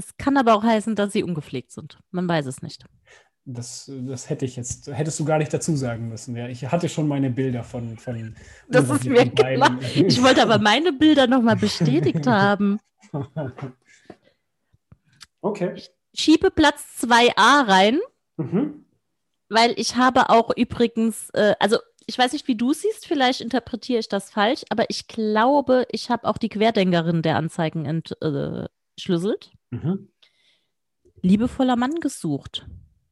[0.00, 1.98] Es kann aber auch heißen, dass sie ungepflegt sind.
[2.10, 2.86] Man weiß es nicht.
[3.44, 6.34] Das, das hätte ich jetzt, hättest du gar nicht dazu sagen müssen.
[6.34, 7.98] Ja, ich hatte schon meine Bilder von.
[7.98, 8.34] von
[8.66, 9.78] das ist mir klar.
[9.94, 12.80] Ich wollte aber meine Bilder nochmal bestätigt haben.
[15.42, 15.72] Okay.
[15.74, 18.00] Ich schiebe Platz 2a rein,
[18.38, 18.86] mhm.
[19.50, 24.00] weil ich habe auch übrigens, äh, also ich weiß nicht, wie du siehst, vielleicht interpretiere
[24.00, 29.50] ich das falsch, aber ich glaube, ich habe auch die Querdenkerin der Anzeigen entschlüsselt.
[29.70, 30.08] Mhm.
[31.22, 32.66] Liebevoller Mann gesucht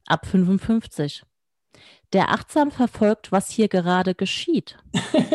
[0.05, 1.23] ab 55,
[2.13, 4.77] der achtsam verfolgt, was hier gerade geschieht,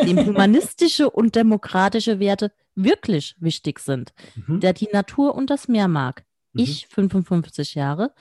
[0.05, 4.59] dem humanistische und demokratische Werte wirklich wichtig sind, mhm.
[4.59, 6.25] der die Natur und das Meer mag.
[6.53, 6.63] Mhm.
[6.63, 8.13] Ich, 55 Jahre,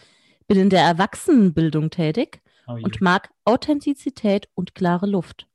[0.47, 5.49] bin in der Erwachsenenbildung tätig oh und mag Authentizität und klare Luft.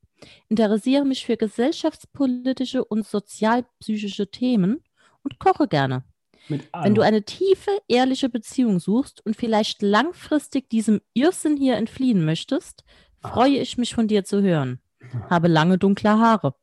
[0.48, 4.84] Interessiere mich für gesellschaftspolitische und sozialpsychische Themen
[5.22, 6.04] und koche gerne.
[6.50, 12.84] Wenn du eine tiefe, ehrliche Beziehung suchst und vielleicht langfristig diesem Irrsinn hier entfliehen möchtest,
[13.22, 13.28] ah.
[13.28, 14.80] freue ich mich von dir zu hören.
[15.28, 16.54] Habe lange dunkle Haare.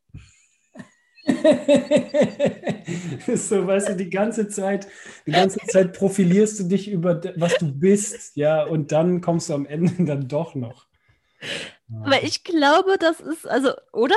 [3.36, 4.88] so, weißt du, die ganze Zeit,
[5.26, 9.54] die ganze Zeit profilierst du dich über was du bist, ja, und dann kommst du
[9.54, 10.88] am Ende dann doch noch.
[12.02, 14.16] Aber ich glaube, das ist, also, oder?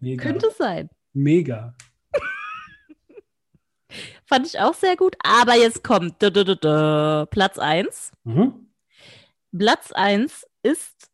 [0.00, 0.22] Mega.
[0.22, 0.88] Könnte sein.
[1.12, 1.74] Mega.
[4.28, 5.16] Fand ich auch sehr gut.
[5.24, 8.12] Aber jetzt kommt Platz 1.
[8.24, 8.68] Mhm.
[9.56, 11.10] Platz 1 ist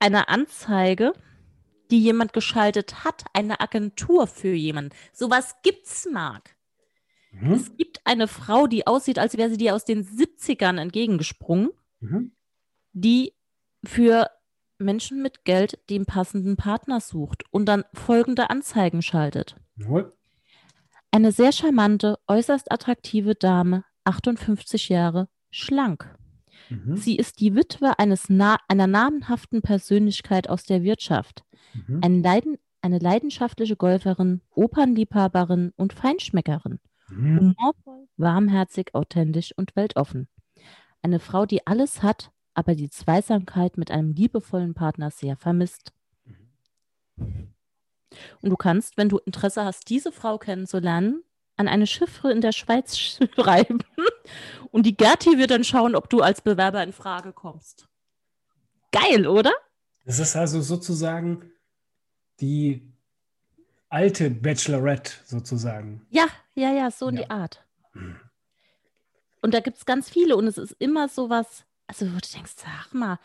[0.00, 1.12] eine Anzeige,
[1.92, 4.90] die jemand geschaltet hat, eine Agentur für jemanden.
[5.12, 6.56] Sowas gibt's, Marc.
[7.30, 7.52] Mhm.
[7.52, 11.70] Es gibt eine Frau, die aussieht, als wäre sie dir aus den 70ern entgegengesprungen,
[12.00, 12.32] mhm.
[12.92, 13.34] die
[13.84, 14.30] für
[14.78, 19.56] Menschen mit Geld den passenden Partner sucht und dann folgende Anzeigen schaltet.
[19.76, 20.17] Jawohl.
[21.18, 26.16] Eine sehr charmante, äußerst attraktive Dame, 58 Jahre, schlank.
[26.68, 26.96] Mhm.
[26.96, 31.42] Sie ist die Witwe eines na einer namenhaften Persönlichkeit aus der Wirtschaft.
[31.74, 32.00] Mhm.
[32.04, 36.78] Ein Leiden eine leidenschaftliche Golferin, Opernliebhaberin und Feinschmeckerin.
[37.08, 37.40] Mhm.
[37.40, 40.28] Humorvoll, warmherzig, authentisch und weltoffen.
[41.02, 45.92] Eine Frau, die alles hat, aber die Zweisamkeit mit einem liebevollen Partner sehr vermisst.
[47.16, 47.54] Mhm.
[48.42, 51.22] Und du kannst, wenn du Interesse hast, diese Frau kennenzulernen,
[51.56, 52.96] an eine Chiffre in der Schweiz
[53.34, 53.78] schreiben.
[54.70, 57.88] Und die Gerti wird dann schauen, ob du als Bewerber in Frage kommst.
[58.92, 59.52] Geil, oder?
[60.04, 61.50] Das ist also sozusagen
[62.40, 62.92] die
[63.88, 66.06] alte Bachelorette, sozusagen.
[66.10, 67.22] Ja, ja, ja, so in ja.
[67.22, 67.64] die Art.
[69.42, 72.28] Und da gibt es ganz viele und es ist immer so was, also wo du
[72.34, 73.18] denkst, sag mal,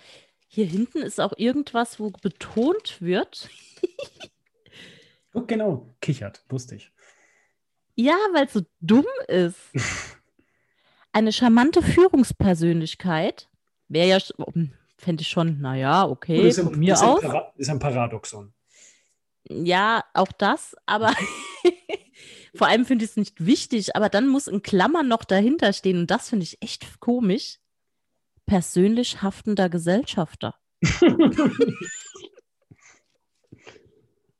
[0.47, 3.49] hier hinten ist auch irgendwas, wo betont wird.
[5.33, 6.91] oh, genau, kichert, wusste ich.
[7.95, 9.57] Ja, weil es so dumm ist.
[11.11, 13.49] Eine charmante Führungspersönlichkeit
[13.87, 14.17] wäre ja,
[14.97, 17.23] fände ich schon, naja, okay, ist ein, mir ist aus.
[17.23, 18.51] Ein ist ein Paradoxon.
[19.47, 21.13] Ja, auch das, aber
[22.55, 25.99] vor allem finde ich es nicht wichtig, aber dann muss in Klammern noch dahinter stehen
[25.99, 27.59] und das finde ich echt komisch.
[28.47, 30.55] Persönlich haftender Gesellschafter.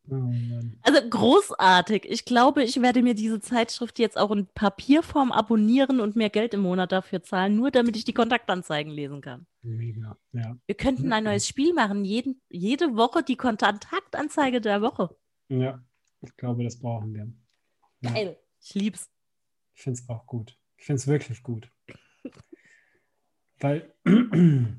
[0.09, 0.33] Oh
[0.81, 2.05] also großartig.
[2.09, 6.53] Ich glaube, ich werde mir diese Zeitschrift jetzt auch in Papierform abonnieren und mehr Geld
[6.53, 9.47] im Monat dafür zahlen, nur damit ich die Kontaktanzeigen lesen kann.
[9.61, 10.57] Mega, ja.
[10.65, 15.15] Wir könnten ein neues Spiel machen, jeden, jede Woche die Kontaktanzeige der Woche.
[15.47, 15.81] Ja,
[16.21, 17.31] ich glaube, das brauchen wir.
[18.01, 18.11] Ja.
[18.11, 19.09] Geil, ich lieb's.
[19.73, 20.57] Ich finde es auch gut.
[20.77, 21.71] Ich finde es wirklich gut.
[23.59, 23.93] weil,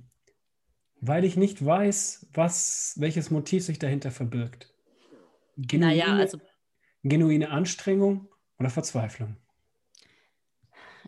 [1.01, 4.74] weil ich nicht weiß, was, welches Motiv sich dahinter verbirgt.
[5.57, 6.41] Genuine, naja, also.
[7.03, 8.29] Genuine Anstrengung
[8.59, 9.37] oder Verzweiflung?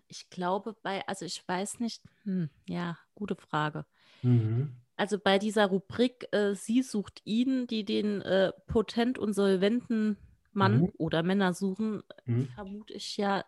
[0.08, 3.86] Ich glaube, bei, also ich weiß nicht, hm, ja, gute Frage.
[4.22, 4.76] Mhm.
[4.96, 10.16] Also bei dieser Rubrik, äh, sie sucht ihn, die den äh, potent und solventen
[10.52, 10.92] Mann mhm.
[10.96, 12.48] oder Männer suchen, mhm.
[12.48, 13.44] vermute ich ja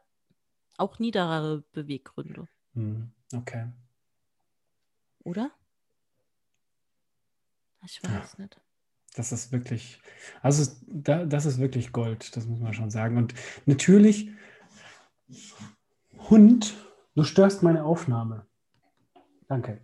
[0.76, 2.48] auch niederere Beweggründe.
[2.74, 3.12] Mhm.
[3.34, 3.68] Okay.
[5.24, 5.50] Oder?
[7.84, 8.44] Ich weiß ja.
[8.44, 8.60] nicht
[9.16, 10.00] das ist wirklich,
[10.42, 13.16] also das ist wirklich Gold, das muss man schon sagen.
[13.16, 13.34] Und
[13.66, 14.30] natürlich,
[16.30, 16.76] Hund,
[17.14, 18.46] du störst meine Aufnahme.
[19.48, 19.80] Danke.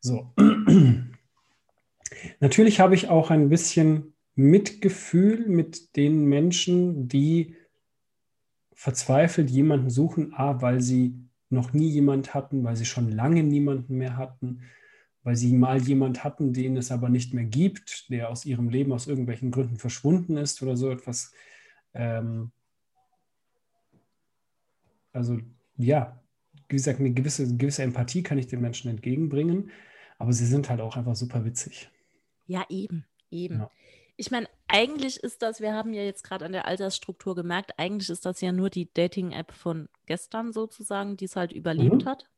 [0.00, 0.32] So.
[2.40, 7.56] Natürlich habe ich auch ein bisschen Mitgefühl mit den Menschen, die
[8.74, 11.14] verzweifelt jemanden suchen, a, weil sie
[11.50, 14.62] noch nie jemand hatten, weil sie schon lange niemanden mehr hatten,
[15.22, 18.92] weil sie mal jemand hatten, den es aber nicht mehr gibt, der aus ihrem Leben
[18.92, 21.32] aus irgendwelchen Gründen verschwunden ist oder so etwas.
[21.94, 22.50] Ähm
[25.12, 25.38] also
[25.76, 26.20] ja,
[26.68, 29.70] wie gesagt, eine gewisse, gewisse Empathie kann ich den Menschen entgegenbringen,
[30.18, 31.90] aber sie sind halt auch einfach super witzig.
[32.46, 33.60] Ja, eben, eben.
[33.60, 33.70] Ja.
[34.16, 38.10] Ich meine, eigentlich ist das, wir haben ja jetzt gerade an der Altersstruktur gemerkt, eigentlich
[38.10, 42.06] ist das ja nur die Dating-App von gestern sozusagen, die es halt überlebt mhm.
[42.06, 42.28] hat.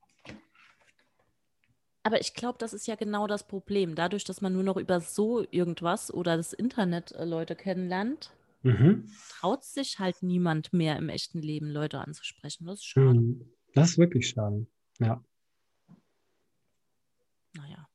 [2.05, 3.95] Aber ich glaube, das ist ja genau das Problem.
[3.95, 8.31] Dadurch, dass man nur noch über so irgendwas oder das Internet äh, Leute kennenlernt,
[8.63, 9.11] mhm.
[9.31, 12.67] traut sich halt niemand mehr im echten Leben Leute anzusprechen.
[12.67, 13.21] Das ist schade.
[13.21, 13.49] Mhm.
[13.75, 14.67] Das ist wirklich schade.
[15.01, 15.25] Ja.
[17.55, 17.89] Naja.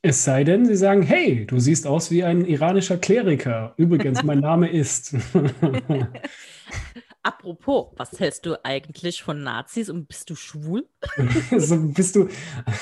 [0.00, 3.74] Es sei denn, sie sagen, hey, du siehst aus wie ein iranischer Kleriker.
[3.76, 5.14] Übrigens, mein Name ist.
[7.26, 10.88] Apropos, was hältst du eigentlich von Nazis und bist du schwul?
[11.50, 12.28] also bist du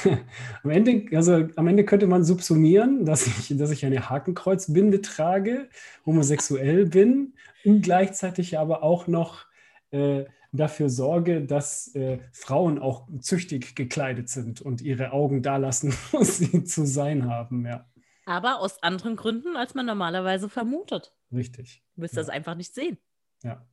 [0.63, 5.71] am Ende, also am Ende könnte man subsumieren, dass ich, dass ich eine Hakenkreuzbinde trage,
[6.05, 7.33] homosexuell bin
[7.65, 9.47] und gleichzeitig aber auch noch
[9.93, 15.95] äh, dafür sorge, dass äh, Frauen auch züchtig gekleidet sind und ihre Augen da lassen,
[16.13, 17.87] wo sie zu sein haben, ja.
[18.27, 21.15] Aber aus anderen Gründen, als man normalerweise vermutet.
[21.33, 21.83] Richtig.
[21.97, 22.21] Du wirst ja.
[22.21, 22.99] das einfach nicht sehen.
[23.43, 23.67] Ja.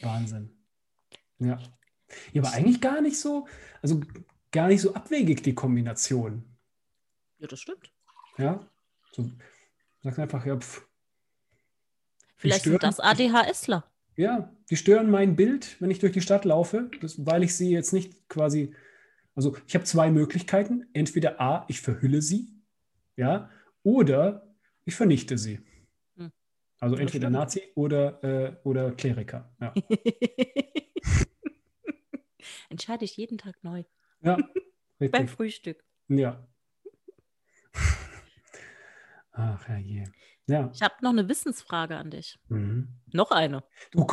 [0.00, 0.50] Wahnsinn.
[1.38, 1.58] Ja.
[2.32, 3.46] Ja, aber eigentlich gar nicht so,
[3.82, 4.00] also
[4.52, 6.44] gar nicht so abwegig, die Kombination.
[7.38, 7.92] Ja, das stimmt.
[8.38, 8.68] Ja.
[9.12, 9.30] So,
[10.02, 10.86] sag einfach, ja, pff.
[12.36, 13.90] Vielleicht stören, sind das ADHSler.
[14.16, 17.70] Ja, die stören mein Bild, wenn ich durch die Stadt laufe, das, weil ich sie
[17.70, 18.74] jetzt nicht quasi
[19.34, 20.86] Also ich habe zwei Möglichkeiten.
[20.92, 22.54] Entweder A, ich verhülle sie,
[23.16, 23.50] ja,
[23.82, 24.54] oder
[24.84, 25.60] ich vernichte sie.
[26.84, 29.50] Also entweder Nazi oder, äh, oder Kleriker.
[29.58, 29.72] Ja.
[32.68, 33.84] Entscheide ich jeden Tag neu.
[34.20, 34.36] Ja.
[35.10, 35.82] Beim Frühstück.
[36.08, 36.46] Ja.
[39.32, 40.04] Ach, herrje.
[40.46, 40.70] Ja.
[40.74, 42.38] Ich habe noch eine Wissensfrage an dich.
[42.48, 42.88] Mhm.
[43.14, 43.64] Noch eine.
[43.92, 44.06] Du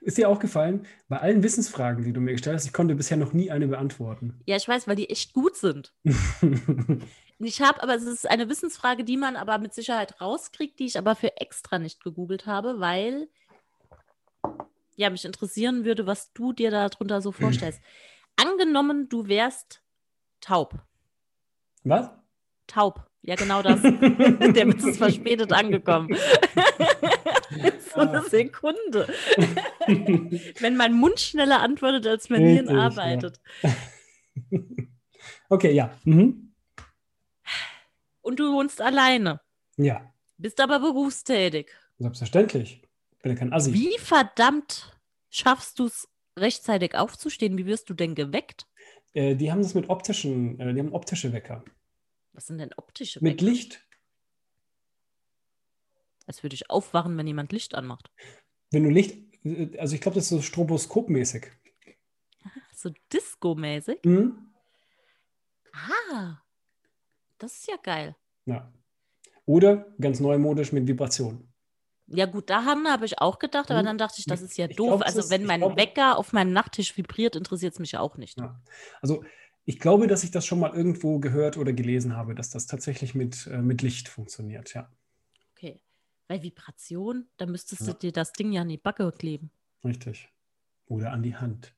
[0.00, 3.32] ist dir aufgefallen, bei allen Wissensfragen, die du mir gestellt hast, ich konnte bisher noch
[3.32, 4.40] nie eine beantworten.
[4.44, 5.94] Ja, ich weiß, weil die echt gut sind.
[7.46, 10.98] Ich habe, aber es ist eine Wissensfrage, die man aber mit Sicherheit rauskriegt, die ich
[10.98, 13.28] aber für extra nicht gegoogelt habe, weil
[14.96, 17.80] ja, mich interessieren würde, was du dir darunter so vorstellst.
[18.36, 19.82] Angenommen, du wärst
[20.40, 20.74] taub.
[21.84, 22.10] Was?
[22.66, 23.06] Taub.
[23.22, 23.80] Ja, genau das.
[23.82, 26.08] Der Witz ist verspätet angekommen.
[27.94, 29.08] so eine Sekunde.
[30.60, 33.40] Wenn mein Mund schneller antwortet, als mein Hirn arbeitet.
[33.62, 33.70] Ja.
[35.48, 35.90] Okay, ja.
[36.04, 36.47] Mhm.
[38.28, 39.40] Und du wohnst alleine.
[39.78, 40.12] Ja.
[40.36, 41.70] Bist aber berufstätig.
[41.98, 42.82] Selbstverständlich.
[43.12, 43.72] Ich bin ja kein Assi.
[43.72, 44.94] Wie verdammt
[45.30, 46.06] schaffst du es,
[46.36, 47.56] rechtzeitig aufzustehen?
[47.56, 48.66] Wie wirst du denn geweckt?
[49.14, 51.64] Äh, die haben das mit optischen, äh, die haben optische Wecker.
[52.34, 53.50] Was sind denn optische Mit Wecker?
[53.50, 53.86] Licht.
[56.26, 58.10] Als würde ich aufwachen, wenn jemand Licht anmacht.
[58.70, 59.16] Wenn du Licht,
[59.78, 61.46] also ich glaube, das ist so stroboskopmäßig.
[62.74, 64.04] So Disco-mäßig?
[64.04, 64.52] Mhm.
[65.72, 66.42] Ah,
[67.38, 68.16] das ist ja geil.
[68.46, 68.72] Ja.
[69.46, 71.48] Oder ganz neumodisch mit Vibration.
[72.06, 73.86] Ja, gut, daran habe ich auch gedacht, aber mhm.
[73.86, 74.88] dann dachte ich, das ist ja ich doof.
[74.88, 78.16] Glaub, also, wenn mein glaub, Wecker auf meinem Nachttisch vibriert, interessiert es mich ja auch
[78.16, 78.38] nicht.
[78.38, 78.60] Ja.
[79.02, 79.24] Also,
[79.66, 83.14] ich glaube, dass ich das schon mal irgendwo gehört oder gelesen habe, dass das tatsächlich
[83.14, 84.90] mit, äh, mit Licht funktioniert, ja.
[85.52, 85.82] Okay.
[86.26, 87.92] Bei Vibration, da müsstest ja.
[87.92, 89.50] du dir das Ding ja an die Backe kleben.
[89.84, 90.30] Richtig.
[90.86, 91.74] Oder an die Hand.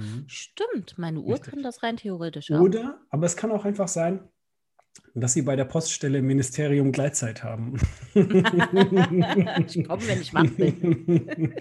[0.00, 0.16] Hm.
[0.16, 0.24] Mhm.
[0.28, 1.52] Stimmt, meine Uhr Richtig.
[1.52, 2.60] kann das rein theoretisch auch.
[2.60, 4.28] Oder, aber es kann auch einfach sein,
[5.14, 7.78] dass Sie bei der Poststelle im Ministerium Gleitzeit haben.
[8.14, 8.24] ich
[9.86, 11.54] komme, wenn ich wach bin.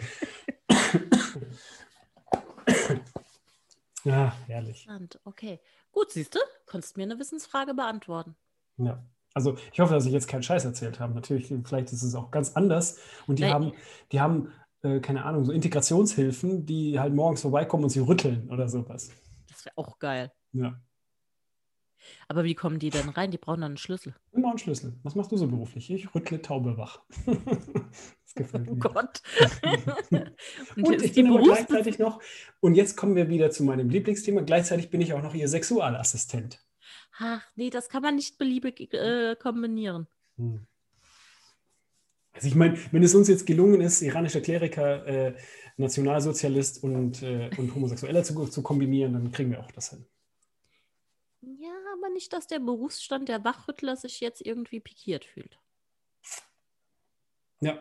[4.05, 4.87] Ja, herrlich.
[5.25, 5.59] Okay.
[5.91, 8.35] Gut, siehst du, konntest mir eine Wissensfrage beantworten.
[8.77, 9.03] Ja.
[9.33, 11.13] Also ich hoffe, dass ich jetzt keinen Scheiß erzählt habe.
[11.13, 12.99] Natürlich, vielleicht ist es auch ganz anders.
[13.27, 13.53] Und die Nein.
[13.53, 13.73] haben,
[14.13, 14.53] die haben,
[14.85, 19.11] äh, keine Ahnung, so Integrationshilfen, die halt morgens vorbeikommen und sie rütteln oder sowas.
[19.47, 20.31] Das wäre auch geil.
[20.53, 20.79] Ja.
[22.27, 23.31] Aber wie kommen die denn rein?
[23.31, 24.15] Die brauchen dann einen Schlüssel.
[24.31, 24.93] Immer einen Schlüssel.
[25.03, 25.89] Was machst du so beruflich?
[25.89, 27.03] Ich rüttle Taube wach.
[27.25, 28.85] das gefällt oh mir.
[28.85, 29.21] Oh Gott.
[30.75, 32.21] und, und ich bin aber gleichzeitig noch,
[32.59, 36.63] und jetzt kommen wir wieder zu meinem Lieblingsthema, gleichzeitig bin ich auch noch ihr Sexualassistent.
[37.17, 40.07] Ach, nee, das kann man nicht beliebig äh, kombinieren.
[40.37, 40.67] Hm.
[42.35, 45.33] Also ich meine, wenn es uns jetzt gelungen ist, iranischer Kleriker, äh,
[45.77, 50.05] Nationalsozialist und, äh, und Homosexueller zu, zu kombinieren, dann kriegen wir auch das hin.
[51.41, 55.59] Ja, aber nicht, dass der Berufsstand der Wachrüttler sich jetzt irgendwie pikiert fühlt.
[57.61, 57.79] Ja,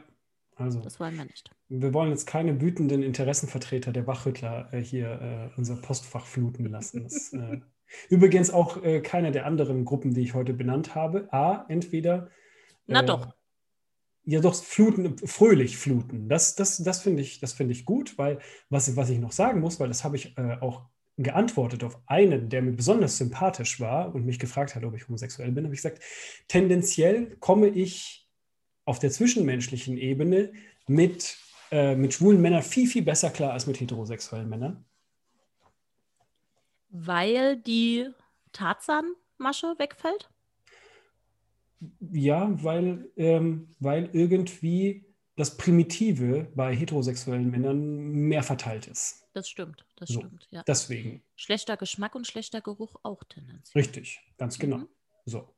[0.56, 0.80] also.
[0.80, 1.50] Das wollen wir nicht.
[1.68, 7.02] Wir wollen jetzt keine wütenden Interessenvertreter der Wachrüttler äh, hier äh, unser Postfach fluten lassen.
[7.02, 7.60] Das, äh,
[8.08, 11.32] übrigens auch äh, keine der anderen Gruppen, die ich heute benannt habe.
[11.32, 12.30] A, entweder.
[12.86, 13.34] Na doch.
[14.26, 16.28] Ja, doch, fluten, fröhlich fluten.
[16.28, 18.38] Das, das, das finde ich, find ich gut, weil
[18.70, 22.48] was, was ich noch sagen muss, weil das habe ich äh, auch geantwortet auf einen,
[22.48, 25.82] der mir besonders sympathisch war und mich gefragt hat, ob ich homosexuell bin, habe ich
[25.82, 26.02] gesagt,
[26.48, 28.28] tendenziell komme ich
[28.84, 30.52] auf der zwischenmenschlichen Ebene
[30.86, 31.38] mit,
[31.70, 34.84] äh, mit schwulen Männern viel, viel besser klar als mit heterosexuellen Männern.
[36.88, 38.08] Weil die
[38.52, 40.30] Tarzanmasche wegfällt?
[42.12, 45.06] Ja, weil, ähm, weil irgendwie
[45.36, 49.24] das Primitive bei heterosexuellen Männern mehr verteilt ist.
[49.32, 50.62] Das stimmt, das so, stimmt, ja.
[50.62, 51.24] Deswegen.
[51.34, 53.82] Schlechter Geschmack und schlechter Geruch auch tendenziell.
[53.82, 54.78] Richtig, ganz genau.
[54.78, 54.88] Mhm.
[55.24, 55.54] So.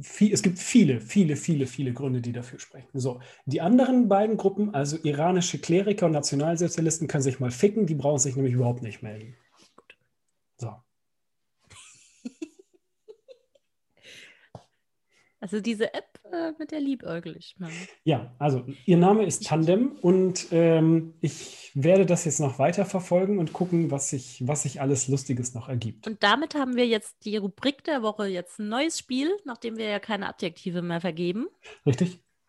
[0.00, 2.88] Viel, es gibt viele, viele, viele, viele Gründe, die dafür sprechen.
[2.98, 7.94] So, die anderen beiden Gruppen, also iranische Kleriker und Nationalsozialisten, können sich mal ficken, die
[7.94, 9.36] brauchen sich nämlich überhaupt nicht melden.
[9.76, 9.96] Gut.
[10.56, 10.74] So.
[15.40, 17.70] Also diese App äh, mit der liebäugel ich mal.
[18.02, 23.38] Ja, also ihr Name ist Tandem und ähm, ich werde das jetzt noch weiter verfolgen
[23.38, 26.08] und gucken, was sich, was sich alles Lustiges noch ergibt.
[26.08, 29.86] Und damit haben wir jetzt die Rubrik der Woche, jetzt ein neues Spiel, nachdem wir
[29.88, 31.46] ja keine Adjektive mehr vergeben.
[31.86, 32.18] Richtig.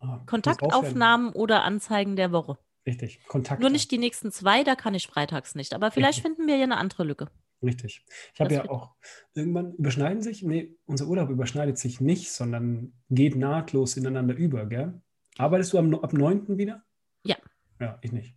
[0.00, 2.58] ah, Kontaktaufnahmen oder Anzeigen der Woche.
[2.86, 3.60] Richtig, Kontakt.
[3.60, 5.74] Nur nicht die nächsten zwei, da kann ich freitags nicht.
[5.74, 6.36] Aber vielleicht Richtig.
[6.36, 7.28] finden wir hier eine andere Lücke.
[7.62, 8.04] Richtig.
[8.34, 8.94] Ich habe ja auch,
[9.34, 15.00] irgendwann überschneiden sich, nee, unser Urlaub überschneidet sich nicht, sondern geht nahtlos ineinander über, gell?
[15.38, 16.56] Arbeitest du am, ab 9.
[16.56, 16.84] wieder?
[17.24, 17.36] Ja.
[17.80, 18.34] Ja, ich nicht.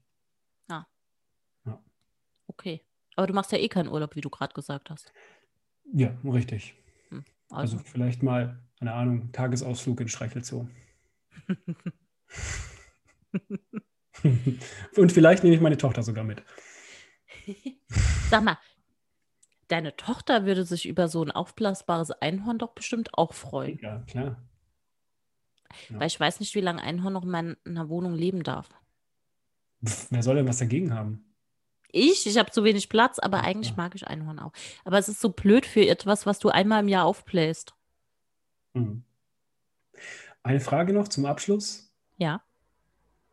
[0.70, 0.86] Ah.
[2.48, 2.82] Okay.
[3.16, 5.14] Aber du machst ja eh keinen Urlaub, wie du gerade gesagt hast.
[5.94, 6.76] Ja, richtig.
[7.10, 7.78] Hm, also.
[7.78, 7.90] also.
[7.90, 10.68] vielleicht mal, keine Ahnung, Tagesausflug in Streichelzoo.
[14.98, 16.44] Und vielleicht nehme ich meine Tochter sogar mit.
[18.30, 18.58] Sag mal,
[19.72, 23.80] deine Tochter würde sich über so ein aufblasbares Einhorn doch bestimmt auch freuen.
[23.82, 24.42] Ja, klar.
[25.90, 26.00] Ja.
[26.00, 28.70] Weil ich weiß nicht, wie lange Einhorn noch in meiner Wohnung leben darf.
[29.86, 31.26] Pff, wer soll denn was dagegen haben?
[31.94, 33.78] Ich, ich habe zu wenig Platz, aber eigentlich ja.
[33.78, 34.54] mag ich Einhorn auch.
[34.86, 37.74] Aber es ist so blöd für etwas, was du einmal im Jahr aufbläst.
[38.74, 39.04] Mhm.
[40.44, 41.94] Eine Frage noch zum Abschluss.
[42.18, 42.42] Ja.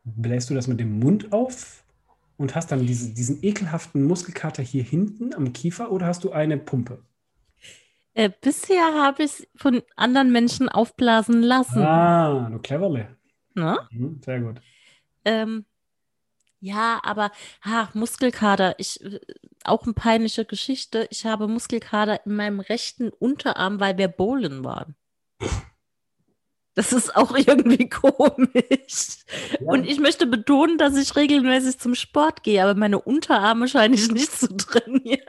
[0.05, 1.84] Bläst du das mit dem Mund auf
[2.39, 6.57] und hast dann diese, diesen ekelhaften Muskelkater hier hinten am Kiefer oder hast du eine
[6.57, 7.03] Pumpe?
[8.14, 11.82] Äh, bisher habe ich es von anderen Menschen aufblasen lassen.
[11.82, 13.16] Ah, du cleverle.
[13.55, 13.78] Ne?
[13.91, 14.61] Mhm, sehr gut.
[15.24, 15.66] Ähm,
[16.61, 17.30] ja, aber
[17.62, 19.20] ha, Muskelkater, ich, äh,
[19.64, 21.07] auch eine peinliche Geschichte.
[21.11, 24.95] Ich habe Muskelkater in meinem rechten Unterarm, weil wir bowlen waren.
[26.79, 29.24] Das ist auch irgendwie komisch.
[29.61, 29.66] Ja.
[29.66, 34.12] Und ich möchte betonen, dass ich regelmäßig zum Sport gehe, aber meine Unterarme scheine ich
[34.12, 35.26] nicht zu trainieren.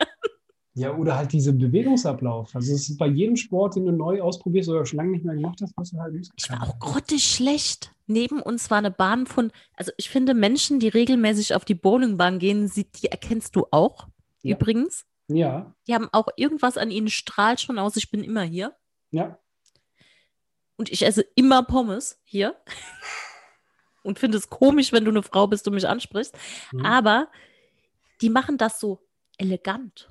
[0.76, 2.56] Ja, oder halt dieser Bewegungsablauf.
[2.56, 5.34] Also es ist bei jedem Sport, den du neu ausprobierst oder schon lange nicht mehr
[5.34, 6.32] gemacht hast, was du halt nicht.
[6.36, 7.96] Ich war auch grottig schlecht.
[8.06, 12.38] Neben uns war eine Bahn von, also ich finde Menschen, die regelmäßig auf die Bowlingbahn
[12.38, 14.08] gehen, die erkennst du auch,
[14.44, 14.56] ja.
[14.56, 15.08] übrigens.
[15.28, 15.74] Ja.
[15.88, 18.76] Die haben auch irgendwas an ihnen strahlt schon aus, ich bin immer hier.
[19.10, 19.40] Ja.
[20.80, 22.56] Und ich esse immer Pommes hier.
[24.02, 26.34] und finde es komisch, wenn du eine Frau bist und mich ansprichst.
[26.72, 26.86] Mhm.
[26.86, 27.28] Aber
[28.22, 29.06] die machen das so
[29.38, 30.10] elegant.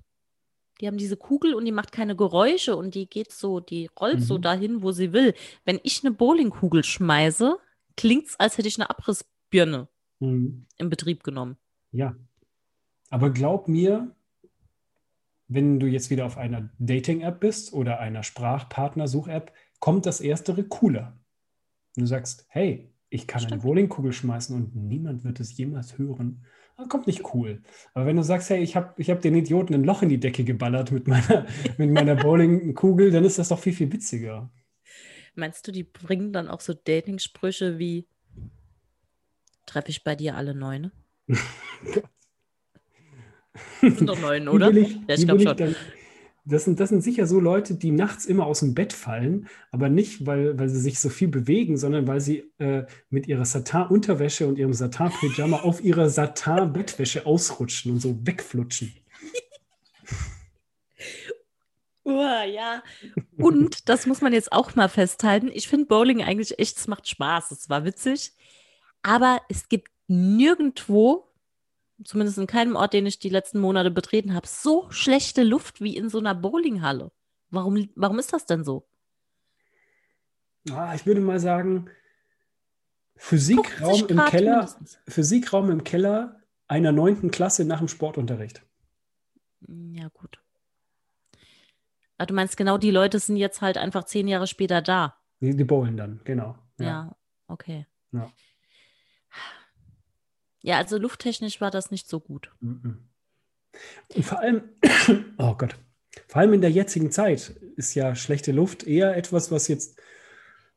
[0.78, 4.20] Die haben diese Kugel und die macht keine Geräusche und die geht so, die rollt
[4.20, 4.24] mhm.
[4.24, 5.32] so dahin, wo sie will.
[5.64, 7.56] Wenn ich eine Bowlingkugel schmeiße,
[7.96, 9.88] klingt es, als hätte ich eine Abrissbirne
[10.18, 10.66] mhm.
[10.76, 11.56] in Betrieb genommen.
[11.92, 12.14] Ja.
[13.08, 14.14] Aber glaub mir,
[15.48, 19.50] wenn du jetzt wieder auf einer Dating-App bist oder einer Sprachpartnersuch-App,
[19.80, 21.18] kommt das Erstere cooler.
[21.96, 23.52] Und du sagst, hey, ich kann Stimmt.
[23.52, 26.44] eine Bowlingkugel schmeißen und niemand wird es jemals hören.
[26.76, 27.62] Das kommt nicht cool.
[27.94, 30.20] Aber wenn du sagst, hey, ich habe ich hab den Idioten ein Loch in die
[30.20, 31.46] Decke geballert mit meiner,
[31.78, 34.50] mit meiner Bowlingkugel, dann ist das doch viel, viel witziger.
[35.34, 38.06] Meinst du, die bringen dann auch so Dating-Sprüche wie
[39.66, 40.92] treffe ich bei dir alle Neune?
[43.80, 44.70] sind doch neun, oder?
[44.70, 45.56] Ich, ja, ich glaube schon.
[45.56, 45.76] Dann,
[46.48, 49.88] das sind, das sind sicher so Leute, die nachts immer aus dem Bett fallen, aber
[49.88, 54.46] nicht, weil, weil sie sich so viel bewegen, sondern weil sie äh, mit ihrer Satin-Unterwäsche
[54.46, 58.92] und ihrem Satin-Pyjama auf ihrer Satin-Bettwäsche ausrutschen und so wegflutschen.
[62.04, 62.82] Oh, ja.
[63.36, 65.50] Und das muss man jetzt auch mal festhalten.
[65.52, 67.50] Ich finde Bowling eigentlich echt, es macht Spaß.
[67.50, 68.32] Es war witzig.
[69.02, 71.27] Aber es gibt nirgendwo
[72.04, 75.96] zumindest in keinem Ort, den ich die letzten Monate betreten habe, so schlechte Luft wie
[75.96, 77.10] in so einer Bowlinghalle.
[77.50, 78.86] Warum, warum ist das denn so?
[80.70, 81.88] Ah, ich würde mal sagen,
[83.16, 84.98] Physikraum im Keller, mindestens.
[85.08, 88.62] Physikraum im Keller einer neunten Klasse nach dem Sportunterricht.
[89.66, 90.38] Ja, gut.
[92.16, 95.16] Aber du meinst, genau die Leute sind jetzt halt einfach zehn Jahre später da.
[95.40, 96.56] Die, die bowlen dann, genau.
[96.78, 97.86] Ja, ja okay.
[98.12, 98.30] Ja.
[100.68, 102.52] Ja, also lufttechnisch war das nicht so gut.
[102.60, 103.08] Und
[104.20, 104.64] vor allem,
[105.38, 105.76] oh Gott,
[106.26, 109.98] vor allem in der jetzigen Zeit ist ja schlechte Luft eher etwas, was jetzt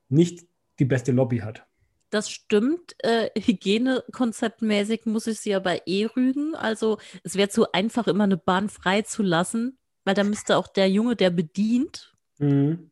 [0.07, 0.47] nicht
[0.79, 1.65] die beste Lobby hat.
[2.09, 2.95] Das stimmt.
[2.99, 6.55] Äh, Hygienekonzeptmäßig muss ich sie aber eh rügen.
[6.55, 10.69] Also es wäre zu einfach, immer eine Bahn frei zu lassen, weil da müsste auch
[10.69, 12.91] der Junge, der bedient, mhm.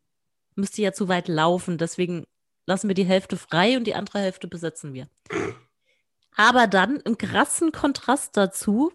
[0.54, 1.78] müsste ja zu weit laufen.
[1.78, 2.26] Deswegen
[2.66, 5.08] lassen wir die Hälfte frei und die andere Hälfte besetzen wir.
[6.36, 8.92] Aber dann im krassen Kontrast dazu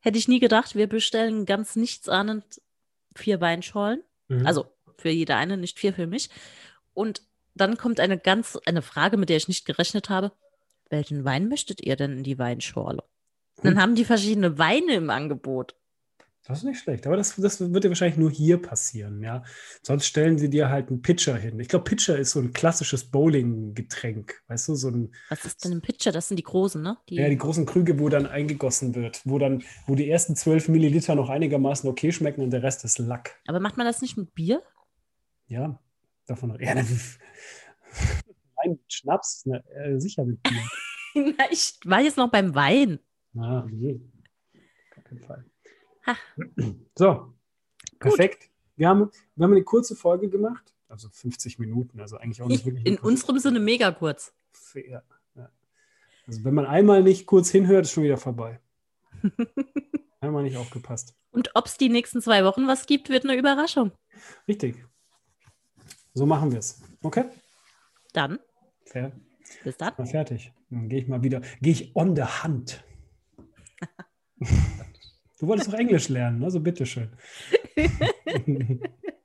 [0.00, 2.60] hätte ich nie gedacht, wir bestellen ganz nichtsahnend
[3.14, 4.02] vier Weinschollen.
[4.28, 4.46] Mhm.
[4.46, 4.66] Also
[4.98, 6.30] für jede eine, nicht vier für mich.
[6.94, 7.22] Und
[7.54, 10.32] dann kommt eine ganz, eine Frage, mit der ich nicht gerechnet habe.
[10.90, 13.02] Welchen Wein möchtet ihr denn in die Weinschorle?
[13.62, 15.74] Dann haben die verschiedene Weine im Angebot.
[16.44, 19.44] Das ist nicht schlecht, aber das, das wird ja wahrscheinlich nur hier passieren, ja.
[19.82, 21.60] Sonst stellen sie dir halt einen Pitcher hin.
[21.60, 25.14] Ich glaube, Pitcher ist so ein klassisches Bowling-Getränk, weißt du, so ein.
[25.28, 26.10] Was ist denn ein Pitcher?
[26.10, 26.96] Das sind die großen, ne?
[27.08, 30.68] Die ja, die großen Krüge, wo dann eingegossen wird, wo dann, wo die ersten zwölf
[30.68, 33.40] Milliliter noch einigermaßen okay schmecken und der Rest ist Lack.
[33.46, 34.62] Aber macht man das nicht mit Bier?
[35.46, 35.78] Ja,
[36.26, 36.56] davon.
[36.60, 36.84] Ja, Nein,
[38.70, 40.62] mit Schnaps, ne, äh, sicher mit Bier.
[41.38, 42.98] Na, ich war jetzt noch beim Wein.
[43.36, 44.00] Ah, nee.
[44.94, 45.51] Gar keinen Fall.
[46.06, 46.16] Ha.
[46.96, 47.32] So,
[47.98, 48.50] perfekt.
[48.76, 52.64] Wir haben, wir haben eine kurze Folge gemacht, also 50 Minuten, also eigentlich auch nicht
[52.64, 52.86] wirklich.
[52.86, 54.34] In unserem Sinne mega kurz.
[54.74, 55.02] Ja,
[55.34, 55.50] ja.
[56.26, 58.60] Also wenn man einmal nicht kurz hinhört, ist schon wieder vorbei.
[60.20, 61.16] Einmal nicht aufgepasst.
[61.32, 63.90] Und ob es die nächsten zwei Wochen was gibt, wird eine Überraschung.
[64.46, 64.84] Richtig.
[66.14, 66.80] So machen wir es.
[67.02, 67.24] Okay?
[68.12, 68.38] Dann.
[68.84, 69.12] Fair.
[69.64, 69.94] Bis dann.
[69.98, 70.52] Mal fertig.
[70.70, 71.40] Dann gehe ich mal wieder.
[71.60, 72.84] Gehe ich on the Hand.
[75.42, 77.08] du wolltest doch Englisch lernen, also bitteschön.